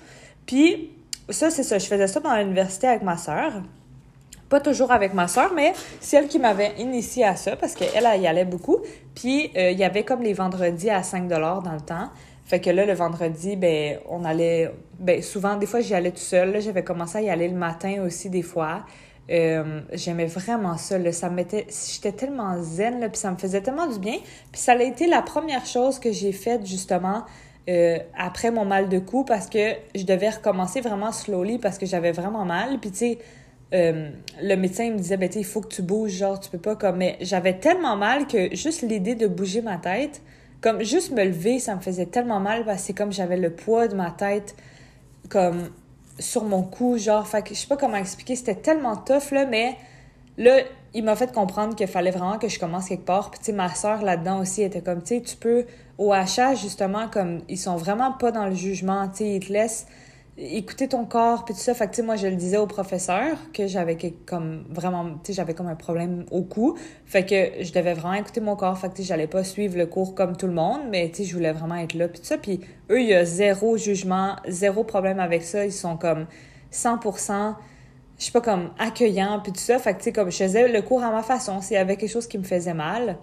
[0.46, 0.90] Puis,
[1.30, 1.78] ça, c'est ça.
[1.78, 3.52] Je faisais ça dans l'université avec ma sœur.
[4.50, 8.06] Pas toujours avec ma sœur, mais c'est elle qui m'avait initié à ça parce qu'elle,
[8.06, 8.78] elle y allait beaucoup.
[9.14, 12.10] Puis, euh, il y avait comme les vendredis à 5 dans le temps.
[12.44, 14.70] Fait que là, le vendredi, ben, on allait.
[14.98, 16.60] Ben, souvent, des fois, j'y allais tout seul.
[16.60, 18.84] J'avais commencé à y aller le matin aussi, des fois.
[19.30, 20.98] Euh, j'aimais vraiment ça.
[20.98, 21.10] Là.
[21.12, 21.66] Ça mettait.
[21.68, 24.18] J'étais tellement zen, là, puis ça me faisait tellement du bien.
[24.52, 27.24] Puis ça a été la première chose que j'ai faite, justement,
[27.70, 31.86] euh, après mon mal de cou, parce que je devais recommencer vraiment slowly parce que
[31.86, 32.78] j'avais vraiment mal.
[32.78, 33.18] Puis, tu sais,
[33.72, 34.10] euh,
[34.42, 36.98] le médecin me disait, ben, il faut que tu bouges, genre, tu peux pas comme.
[36.98, 40.20] Mais j'avais tellement mal que juste l'idée de bouger ma tête,
[40.64, 43.50] comme juste me lever, ça me faisait tellement mal parce que c'est comme j'avais le
[43.50, 44.56] poids de ma tête
[45.28, 45.68] comme
[46.18, 49.76] sur mon cou, genre, fait je sais pas comment expliquer, c'était tellement tough, là, mais
[50.38, 50.60] là,
[50.94, 53.30] il m'a fait comprendre qu'il fallait vraiment que je commence quelque part.
[53.30, 55.66] Puis, tu ma soeur là-dedans aussi était comme, tu sais, tu peux,
[55.98, 59.86] au HH, justement, comme, ils sont vraiment pas dans le jugement, tu ils te laissent
[60.36, 61.74] écouter ton corps puis tout ça.
[61.74, 65.54] Fait que moi je le disais au professeur que j'avais comme vraiment tu sais j'avais
[65.54, 66.76] comme un problème au cou.
[67.06, 68.76] Fait que je devais vraiment écouter mon corps.
[68.76, 71.34] Fait que j'allais pas suivre le cours comme tout le monde mais tu sais je
[71.34, 72.38] voulais vraiment être là puis tout ça.
[72.38, 72.60] Puis
[72.90, 75.64] eux il y a zéro jugement zéro problème avec ça.
[75.64, 76.26] Ils sont comme
[76.72, 77.54] 100%
[78.18, 79.78] je sais pas comme accueillant puis tout ça.
[79.78, 81.96] Fait que tu sais comme je faisais le cours à ma façon s'il y avait
[81.96, 83.18] quelque chose qui me faisait mal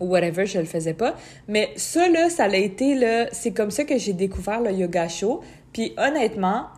[0.00, 1.14] ou whatever, je le faisais pas.
[1.48, 5.08] Mais ça, là, ça a été, là, c'est comme ça que j'ai découvert le yoga
[5.08, 5.40] show.
[5.74, 6.68] Puis honnêtement,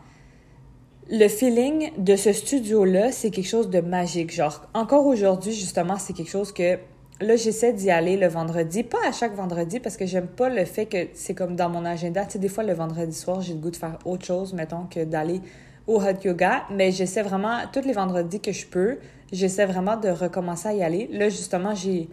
[1.09, 4.35] le feeling de ce studio-là, c'est quelque chose de magique.
[4.35, 6.79] Genre, encore aujourd'hui, justement, c'est quelque chose que
[7.21, 8.83] là, j'essaie d'y aller le vendredi.
[8.83, 11.85] Pas à chaque vendredi, parce que j'aime pas le fait que c'est comme dans mon
[11.85, 12.25] agenda.
[12.25, 14.87] Tu sais, des fois, le vendredi soir, j'ai le goût de faire autre chose, mettons,
[14.91, 15.43] que d'aller
[15.87, 16.65] au hot yoga.
[16.73, 18.97] Mais j'essaie vraiment, tous les vendredis que je peux,
[19.31, 21.09] j'essaie vraiment de recommencer à y aller.
[21.13, 22.09] Là, justement, j'ai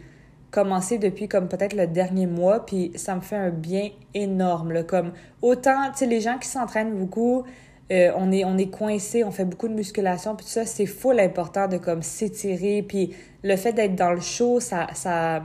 [0.54, 4.84] commencé depuis comme peut-être le dernier mois, puis ça me fait un bien énorme.
[4.86, 7.44] Comme autant, tu sais, les gens qui s'entraînent beaucoup,
[7.92, 10.86] euh, on est on est coincé, on fait beaucoup de musculation, puis tout ça, c'est
[10.86, 15.42] full important de comme s'étirer, puis le fait d'être dans le chaud, ça ça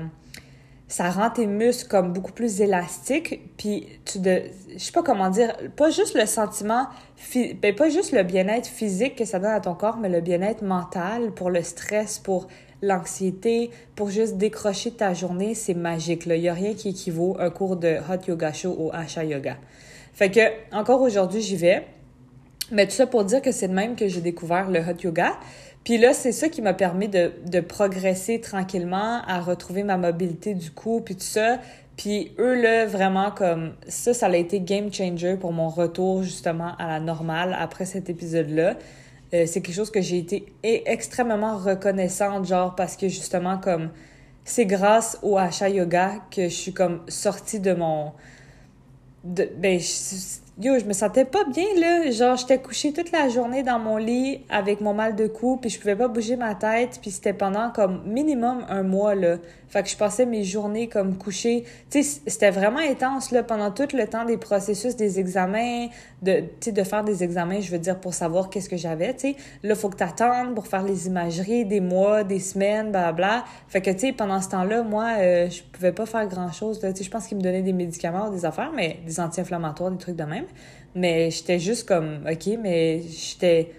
[0.89, 4.43] ça rend tes muscles comme beaucoup plus élastiques, puis tu de
[4.75, 6.87] je sais pas comment dire, pas juste le sentiment
[7.35, 10.63] ben, pas juste le bien-être physique que ça donne à ton corps, mais le bien-être
[10.63, 12.47] mental pour le stress, pour
[12.83, 16.25] l'anxiété, pour juste décrocher ta journée, c'est magique.
[16.27, 19.57] Il n'y a rien qui équivaut un cours de Hot Yoga Show au Asha Yoga.
[20.13, 20.41] Fait que,
[20.73, 21.85] encore aujourd'hui, j'y vais.
[22.71, 25.39] Mais tout ça pour dire que c'est de même que j'ai découvert le Hot Yoga.
[25.85, 30.55] Puis là, c'est ça qui m'a permis de, de, progresser tranquillement, à retrouver ma mobilité
[30.55, 31.59] du cou, puis tout ça.
[31.97, 36.77] Puis eux, là, vraiment, comme ça, ça a été game changer pour mon retour, justement,
[36.79, 38.77] à la normale après cet épisode-là.
[39.35, 43.91] Euh, c'est quelque chose que j'ai été extrêmement reconnaissante, genre parce que justement, comme
[44.45, 48.13] c'est grâce au Asha Yoga que je suis comme sortie de mon.
[49.25, 49.79] De, ben,
[50.61, 52.11] yo, je me sentais pas bien, là.
[52.11, 55.71] Genre, j'étais couchée toute la journée dans mon lit avec mon mal de cou, puis
[55.71, 59.37] je pouvais pas bouger ma tête, puis c'était pendant comme minimum un mois, là.
[59.69, 61.65] Fait que je passais mes journées comme couchée.
[61.91, 65.89] Tu sais, c'était vraiment intense, là, pendant tout le temps des processus des examens,
[66.23, 69.15] de, tu sais, de faire des examens, je veux dire, pour savoir qu'est-ce que j'avais,
[69.15, 69.37] tu sais.
[69.63, 73.91] Là, faut que t'attendes pour faire les imageries, des mois, des semaines, bla Fait que,
[73.91, 77.11] tu sais, pendant ce temps-là, moi, euh, je pouvais pas faire grand-chose, Tu sais, je
[77.11, 80.47] pense qu'ils me donnaient des médicaments, des affaires, mais des anti-inflammatoires, des trucs de même.
[80.95, 83.73] Mais j'étais juste comme, OK, mais j'étais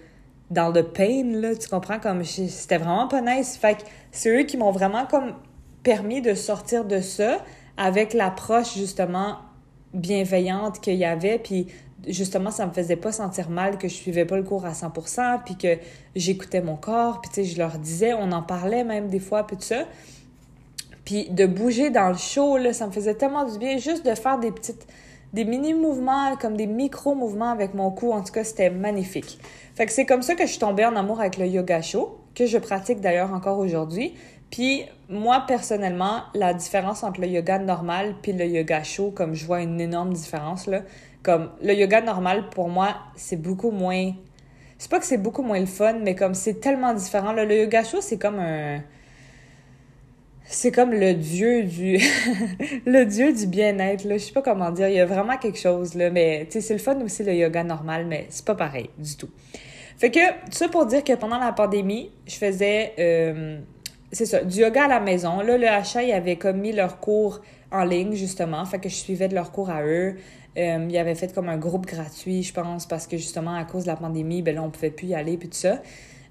[0.50, 1.98] dans le pain, là, tu comprends?
[1.98, 3.56] Comme, c'était vraiment pas nice.
[3.56, 3.78] Fait
[4.10, 5.34] c'est eux qui m'ont vraiment comme
[5.82, 7.38] permis de sortir de ça
[7.76, 9.38] avec l'approche, justement,
[9.94, 11.66] bienveillante qu'il y avait, puis
[12.06, 15.40] justement, ça me faisait pas sentir mal que je suivais pas le cours à 100%,
[15.44, 15.78] puis que
[16.16, 19.46] j'écoutais mon corps, puis tu sais, je leur disais, on en parlait même des fois,
[19.46, 19.84] puis tout ça.
[21.04, 24.14] Puis de bouger dans le show, là, ça me faisait tellement du bien, juste de
[24.14, 24.86] faire des petites
[25.32, 28.12] des mini-mouvements, comme des micro-mouvements avec mon cou.
[28.12, 29.38] En tout cas, c'était magnifique.
[29.74, 32.18] Fait que c'est comme ça que je suis tombée en amour avec le yoga chaud,
[32.34, 34.14] que je pratique d'ailleurs encore aujourd'hui.
[34.50, 39.46] Puis moi, personnellement, la différence entre le yoga normal puis le yoga chaud, comme je
[39.46, 40.82] vois une énorme différence, là.
[41.22, 44.12] Comme le yoga normal, pour moi, c'est beaucoup moins...
[44.78, 47.32] C'est pas que c'est beaucoup moins le fun, mais comme c'est tellement différent.
[47.32, 48.80] le yoga chaud, c'est comme un
[50.50, 51.98] c'est comme le dieu du
[52.86, 55.58] le dieu du bien-être là, je sais pas comment dire, il y a vraiment quelque
[55.58, 59.16] chose là, mais c'est le fun aussi le yoga normal, mais c'est pas pareil du
[59.16, 59.30] tout.
[59.96, 60.20] Fait que
[60.50, 63.60] ça pour dire que pendant la pandémie, je faisais euh,
[64.10, 65.40] c'est ça, du yoga à la maison.
[65.40, 67.40] Là le HA, ils avaient comme mis leurs cours
[67.70, 70.16] en ligne justement, fait que je suivais de leurs cours à eux.
[70.58, 73.84] Euh, ils avaient fait comme un groupe gratuit, je pense, parce que justement à cause
[73.84, 75.80] de la pandémie, ben là on pouvait plus y aller puis tout ça.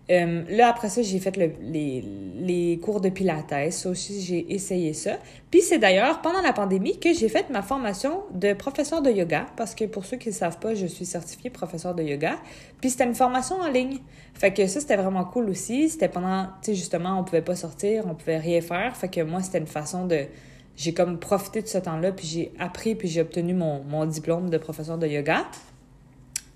[0.09, 2.03] Euh, là, après ça, j'ai fait les,
[2.39, 3.71] les, cours de Pilates.
[3.71, 5.19] Ça aussi, j'ai essayé ça.
[5.51, 9.45] Puis c'est d'ailleurs pendant la pandémie que j'ai fait ma formation de professeur de yoga,
[9.55, 12.37] parce que pour ceux qui ne savent pas, je suis certifiée professeur de yoga.
[12.81, 13.99] Puis c'était une formation en ligne.
[14.33, 15.89] Fait que ça, c'était vraiment cool aussi.
[15.89, 18.95] C'était pendant, tu sais, justement, on pouvait pas sortir, on pouvait rien faire.
[18.97, 20.25] Fait que moi, c'était une façon de...
[20.75, 24.49] J'ai comme profité de ce temps-là, puis j'ai appris, puis j'ai obtenu mon, mon diplôme
[24.49, 25.45] de professeur de yoga.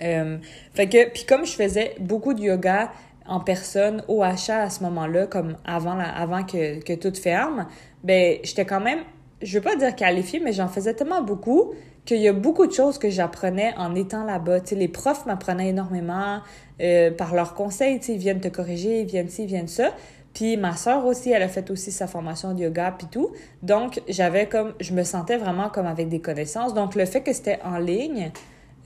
[0.02, 0.38] Euh,
[0.74, 2.92] fait que, puis comme je faisais beaucoup de yoga
[3.28, 7.68] en personne au achat à ce moment-là, comme avant, la, avant que, que tout ferme,
[8.04, 9.00] ben j'étais quand même,
[9.42, 11.74] je veux pas dire qualifiée, mais j'en faisais tellement beaucoup
[12.06, 14.60] qu'il y a beaucoup de choses que j'apprenais en étant là-bas.
[14.60, 16.40] Tu sais, les profs m'apprenaient énormément
[16.82, 19.68] euh, par leurs conseils, tu sais, ils viennent te corriger, ils viennent ci, ils viennent
[19.68, 19.92] ça.
[20.34, 23.32] Puis ma sœur aussi, elle a fait aussi sa formation de yoga puis tout.
[23.62, 26.74] Donc, j'avais comme, je me sentais vraiment comme avec des connaissances.
[26.74, 28.32] Donc, le fait que c'était en ligne,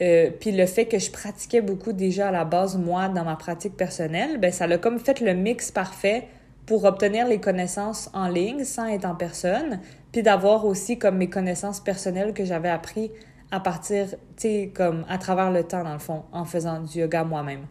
[0.01, 3.35] euh, puis le fait que je pratiquais beaucoup déjà à la base, moi, dans ma
[3.35, 6.27] pratique personnelle, ben ça a comme fait le mix parfait
[6.65, 9.79] pour obtenir les connaissances en ligne sans être en personne,
[10.11, 13.11] puis d'avoir aussi comme mes connaissances personnelles que j'avais appris
[13.51, 16.99] à partir, tu sais, comme à travers le temps, dans le fond, en faisant du
[16.99, 17.65] yoga moi-même.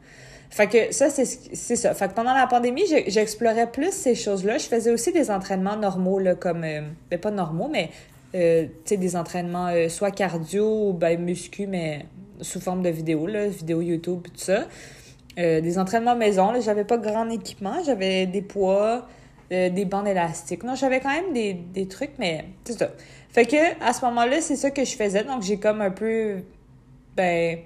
[0.49, 1.27] Fait que ça, c'est
[1.77, 1.95] ça.
[1.95, 4.59] Fait que pendant la pandémie, j'explorais plus ces choses-là.
[4.59, 7.91] Je faisais aussi des entraînements normaux, là, comme, euh, ben, pas normaux, mais,
[8.35, 12.07] euh, tu sais, des entraînements euh, soit cardio ben, muscu, mais
[12.41, 14.67] sous forme de vidéo, là, vidéo YouTube, tout ça.
[15.37, 19.07] des entraînements maison, j'avais pas grand équipement, j'avais des poids,
[19.51, 20.65] des bandes élastiques.
[20.65, 22.89] Non, j'avais quand même des, des trucs, mais c'est ça.
[23.37, 25.23] Fait que à ce moment-là, c'est ça que je faisais.
[25.23, 26.43] Donc j'ai comme un peu
[27.17, 27.59] ben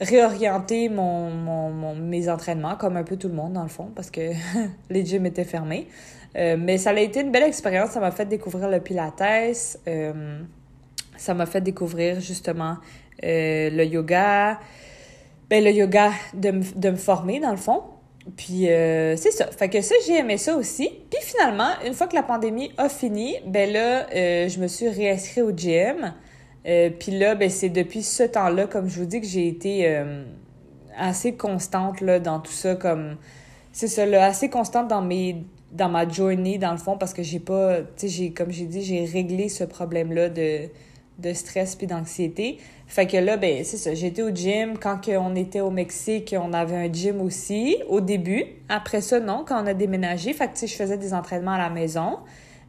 [0.00, 4.10] réorienté mon, mon, mes entraînements comme un peu tout le monde dans le fond parce
[4.10, 4.30] que
[4.90, 5.88] les gyms étaient fermés.
[6.36, 7.90] Euh, mais ça a été une belle expérience.
[7.90, 9.78] Ça m'a fait découvrir le Pilates.
[9.88, 10.40] Euh,
[11.16, 12.76] ça m'a fait découvrir justement
[13.24, 14.58] euh, le yoga.
[15.48, 17.82] Ben, le yoga de, de me former dans le fond.
[18.36, 19.46] Puis euh, c'est ça.
[19.48, 20.88] Fait que ça, j'ai aimé ça aussi.
[21.10, 24.88] Puis finalement, une fois que la pandémie a fini, ben là, euh, je me suis
[24.88, 26.14] réinscrite au gym.
[26.62, 30.04] Puis là, ben c'est depuis ce temps-là, comme je vous dis, que j'ai été
[30.96, 32.76] assez constante là, dans tout ça.
[32.76, 33.16] Comme
[33.72, 35.36] c'est ça, là, assez constante dans mes
[35.72, 38.66] dans ma journée, dans le fond, parce que j'ai pas, tu sais, j'ai, comme j'ai
[38.66, 40.68] dit, j'ai réglé ce problème-là de,
[41.18, 42.58] de stress puis d'anxiété.
[42.90, 43.94] Fait que là, ben, c'est ça.
[43.94, 44.76] J'étais au gym.
[44.76, 48.44] Quand on était au Mexique, on avait un gym aussi, au début.
[48.68, 50.32] Après ça, non, quand on a déménagé.
[50.32, 52.18] Fait que, tu sais, je faisais des entraînements à la maison.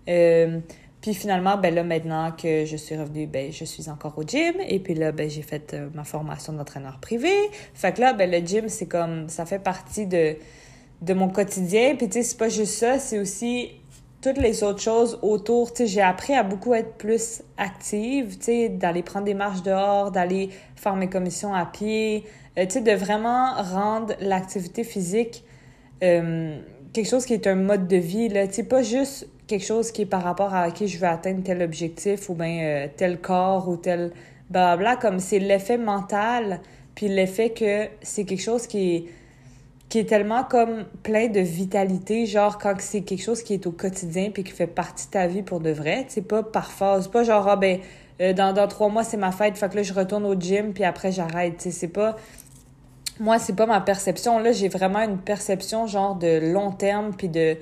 [0.07, 0.59] Euh,
[1.01, 4.53] puis finalement, ben là, maintenant que je suis revenue, ben, je suis encore au gym.
[4.67, 7.33] Et puis là, ben, j'ai fait euh, ma formation d'entraîneur privé.
[7.73, 10.35] Fait que là, ben, le gym, c'est comme, ça fait partie de,
[11.01, 11.95] de mon quotidien.
[11.95, 13.71] Puis, tu sais, c'est pas juste ça, c'est aussi
[14.21, 18.69] toutes les autres choses autour, tu sais, j'ai appris à beaucoup être plus active, tu
[18.69, 22.23] d'aller prendre des marches dehors, d'aller faire mes commissions à pied,
[22.57, 25.43] euh, tu sais, de vraiment rendre l'activité physique
[26.03, 26.59] euh,
[26.93, 29.91] quelque chose qui est un mode de vie, là, tu sais, pas juste quelque chose
[29.91, 33.19] qui est par rapport à qui je veux atteindre tel objectif ou bien euh, tel
[33.19, 34.11] corps ou tel
[34.49, 36.59] blabla, comme c'est l'effet mental,
[36.95, 39.05] puis l'effet que c'est quelque chose qui est
[39.91, 43.73] qui est tellement comme plein de vitalité, genre quand c'est quelque chose qui est au
[43.73, 47.09] quotidien puis qui fait partie de ta vie pour de vrai, c'est pas par phase,
[47.09, 47.81] pas genre ah ben
[48.21, 50.71] euh, dans, dans trois mois c'est ma fête, fait que là je retourne au gym
[50.71, 52.15] puis après j'arrête, tu sais, c'est pas
[53.19, 54.39] moi c'est pas ma perception.
[54.39, 57.57] Là, j'ai vraiment une perception genre de long terme puis de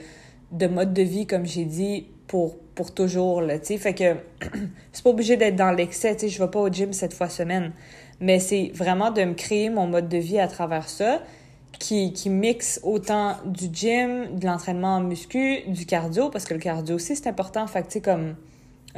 [0.51, 4.15] de mode de vie comme j'ai dit pour pour toujours là, tu sais, fait que
[4.91, 7.27] c'est pas obligé d'être dans l'excès, tu sais, je vais pas au gym cette fois
[7.27, 7.71] semaine,
[8.19, 11.23] mais c'est vraiment de me créer mon mode de vie à travers ça
[11.79, 12.29] qui, qui
[12.83, 17.27] autant du gym, de l'entraînement en muscu, du cardio, parce que le cardio aussi, c'est
[17.27, 17.65] important.
[17.67, 18.35] Fait que, tu sais, comme,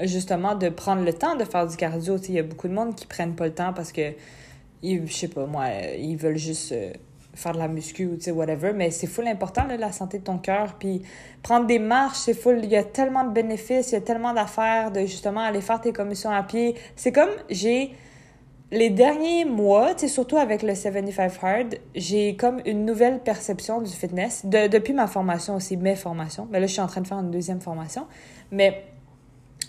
[0.01, 2.17] justement, de prendre le temps de faire du cardio.
[2.17, 4.13] Tu il y a beaucoup de monde qui prennent pas le temps parce que,
[4.81, 5.67] ils, je sais pas, moi,
[5.99, 6.91] ils veulent juste euh,
[7.35, 8.73] faire de la muscu ou, tu sais, whatever.
[8.73, 10.75] Mais c'est full important, là, la santé de ton cœur.
[10.79, 11.03] Puis
[11.43, 12.61] prendre des marches, c'est full.
[12.63, 15.79] Il y a tellement de bénéfices, il y a tellement d'affaires de, justement, aller faire
[15.79, 16.75] tes commissions à pied.
[16.95, 17.95] C'est comme, j'ai
[18.71, 24.45] les derniers mois, surtout avec le 75 Hard, j'ai comme une nouvelle perception du fitness.
[24.45, 26.47] De, depuis ma formation aussi, mes formations.
[26.49, 28.07] Mais là, je suis en train de faire une deuxième formation.
[28.49, 28.85] Mais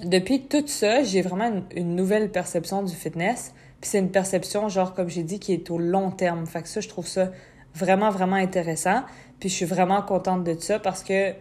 [0.04, 3.52] depuis tout ça, j'ai vraiment une, nouvelle perception du fitness.
[3.80, 6.46] Puis c'est une perception, genre, comme j'ai dit, qui est au long terme.
[6.46, 7.32] Fait que ça, je trouve ça
[7.74, 9.02] vraiment, vraiment intéressant.
[9.40, 11.32] Puis je suis vraiment contente de ça parce que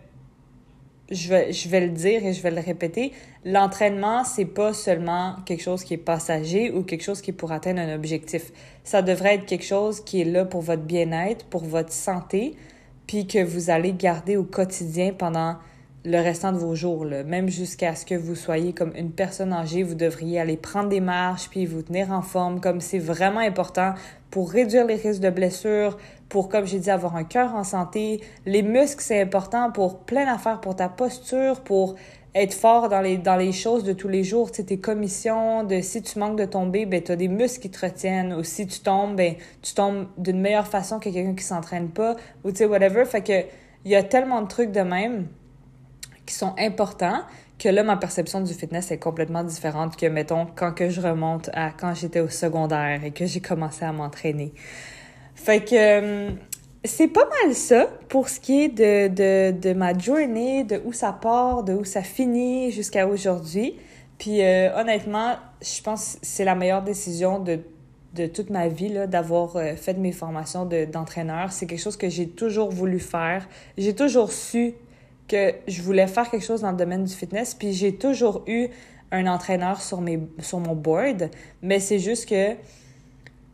[1.11, 3.11] je vais, le dire et je vais le répéter,
[3.45, 7.51] l'entraînement, c'est pas seulement quelque chose qui est passager ou quelque chose qui est pour
[7.51, 8.51] atteindre un objectif.
[8.83, 12.55] Ça devrait être quelque chose qui est là pour votre bien-être, pour votre santé,
[13.07, 15.57] puis que vous allez garder au quotidien pendant
[16.03, 17.05] le restant de vos jours.
[17.05, 21.01] Même jusqu'à ce que vous soyez comme une personne âgée, vous devriez aller prendre des
[21.01, 23.93] marches, puis vous tenir en forme, comme c'est vraiment important
[24.31, 25.97] pour réduire les risques de blessures,
[26.31, 28.21] pour, comme j'ai dit, avoir un cœur en santé.
[28.45, 31.95] Les muscles, c'est important pour plein d'affaires, pour ta posture, pour
[32.33, 35.81] être fort dans les, dans les choses de tous les jours, tu tes commissions, de
[35.81, 38.65] si tu manques de tomber, ben, tu as des muscles qui te retiennent, ou si
[38.65, 42.15] tu tombes, ben, tu tombes d'une meilleure façon que quelqu'un qui s'entraîne pas,
[42.45, 43.03] ou tu sais, whatever.
[43.03, 43.45] Fait que,
[43.83, 45.27] il y a tellement de trucs de même
[46.25, 47.23] qui sont importants
[47.59, 51.49] que là, ma perception du fitness est complètement différente que, mettons, quand que je remonte
[51.53, 54.53] à quand j'étais au secondaire et que j'ai commencé à m'entraîner.
[55.43, 56.29] Fait que euh,
[56.83, 60.93] c'est pas mal ça pour ce qui est de, de, de, ma journée, de où
[60.93, 63.75] ça part, de où ça finit jusqu'à aujourd'hui.
[64.19, 67.59] Puis euh, honnêtement, je pense que c'est la meilleure décision de,
[68.13, 71.51] de toute ma vie d'avoir euh, fait mes formations d'entraîneur.
[71.51, 73.49] c'est quelque chose que j'ai toujours voulu faire.
[73.79, 74.75] J'ai toujours su
[75.27, 77.55] que je voulais faire quelque chose dans le domaine du fitness.
[77.55, 78.67] Puis j'ai toujours eu
[79.11, 81.31] un entraîneur sur, mes, sur mon board,
[81.63, 82.55] mais c'est juste que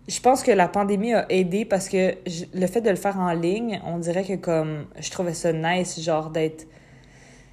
[0.08, 2.16] je pense que la pandémie a aidé parce que
[2.54, 6.00] le fait de le faire en ligne, on dirait que comme je trouvais ça nice,
[6.00, 6.66] genre d'être.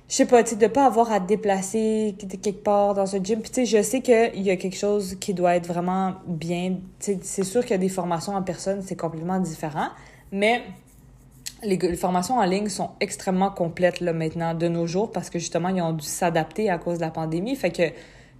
[0.08, 3.40] Je sais pas, tu de pas avoir à te déplacer quelque part dans un gym.
[3.40, 6.76] Puis, tu sais, je sais qu'il y a quelque chose qui doit être vraiment bien.
[7.00, 9.88] C'est sûr qu'il y a des formations en personne, c'est complètement différent.
[10.30, 10.62] Mais
[11.62, 15.38] les, les, formations en ligne sont extrêmement complètes, là, maintenant, de nos jours, parce que
[15.38, 17.56] justement, ils ont dû s'adapter à cause de la pandémie.
[17.56, 17.84] Fait que,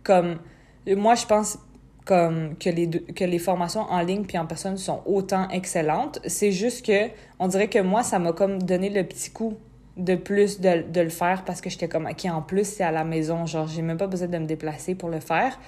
[0.02, 0.36] comme,
[0.86, 1.58] moi, je pense
[2.04, 6.20] comme que les formations en ligne puis en personne sont autant excellentes.
[6.26, 9.54] C'est juste que on dirait que moi ça m'a comme donné le petit coup
[9.96, 12.90] de plus de, de le faire parce que j'étais comme ok en plus c'est à
[12.90, 15.58] la maison genre j'ai même pas besoin de me déplacer pour le faire.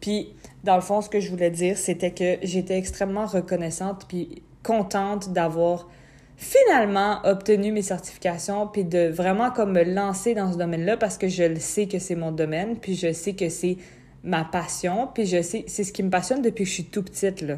[0.00, 4.42] Puis dans le fond ce que je voulais dire c'était que j'étais extrêmement reconnaissante puis
[4.62, 5.88] contente d'avoir
[6.36, 11.28] finalement obtenu mes certifications puis de vraiment comme me lancer dans ce domaine-là parce que
[11.28, 13.76] je le sais que c'est mon domaine puis je sais que c'est
[14.22, 17.02] ma passion, puis je sais, c'est ce qui me passionne depuis que je suis tout
[17.02, 17.56] petite, là.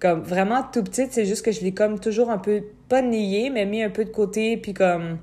[0.00, 3.50] Comme vraiment tout petite, c'est juste que je l'ai comme toujours un peu, pas nié,
[3.50, 5.18] mais mis un peu de côté, puis comme.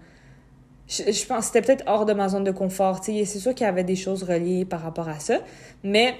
[0.88, 3.26] Je, je pense c'était peut-être hors de ma zone de confort, tu sais.
[3.26, 5.40] C'est sûr qu'il y avait des choses reliées par rapport à ça,
[5.84, 6.16] mais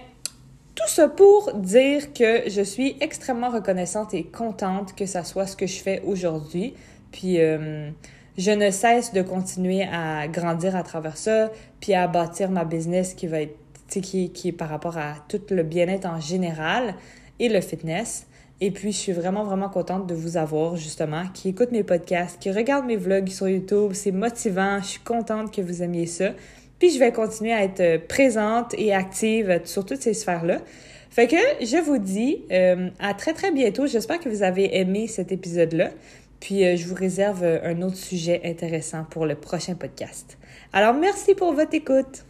[0.76, 5.58] tout ça pour dire que je suis extrêmement reconnaissante et contente que ça soit ce
[5.58, 6.74] que je fais aujourd'hui.
[7.12, 7.90] Puis euh,
[8.38, 11.52] je ne cesse de continuer à grandir à travers ça,
[11.82, 13.58] puis à bâtir ma business qui va être
[13.90, 16.96] qui, est par rapport à tout le bien-être en général
[17.40, 18.28] et le fitness.
[18.62, 22.40] Et puis, je suis vraiment, vraiment contente de vous avoir, justement, qui écoute mes podcasts,
[22.40, 23.92] qui regarde mes vlogs sur YouTube.
[23.94, 24.80] C'est motivant.
[24.82, 26.32] Je suis contente que vous aimiez ça.
[26.78, 30.60] Puis, je vais continuer à être présente et active sur toutes ces sphères-là.
[31.10, 33.88] Fait que je vous dis euh, à très, très bientôt.
[33.88, 35.90] J'espère que vous avez aimé cet épisode-là.
[36.42, 40.38] Puis, euh, je vous réserve un autre sujet intéressant pour le prochain podcast.
[40.74, 42.29] Alors, merci pour votre écoute.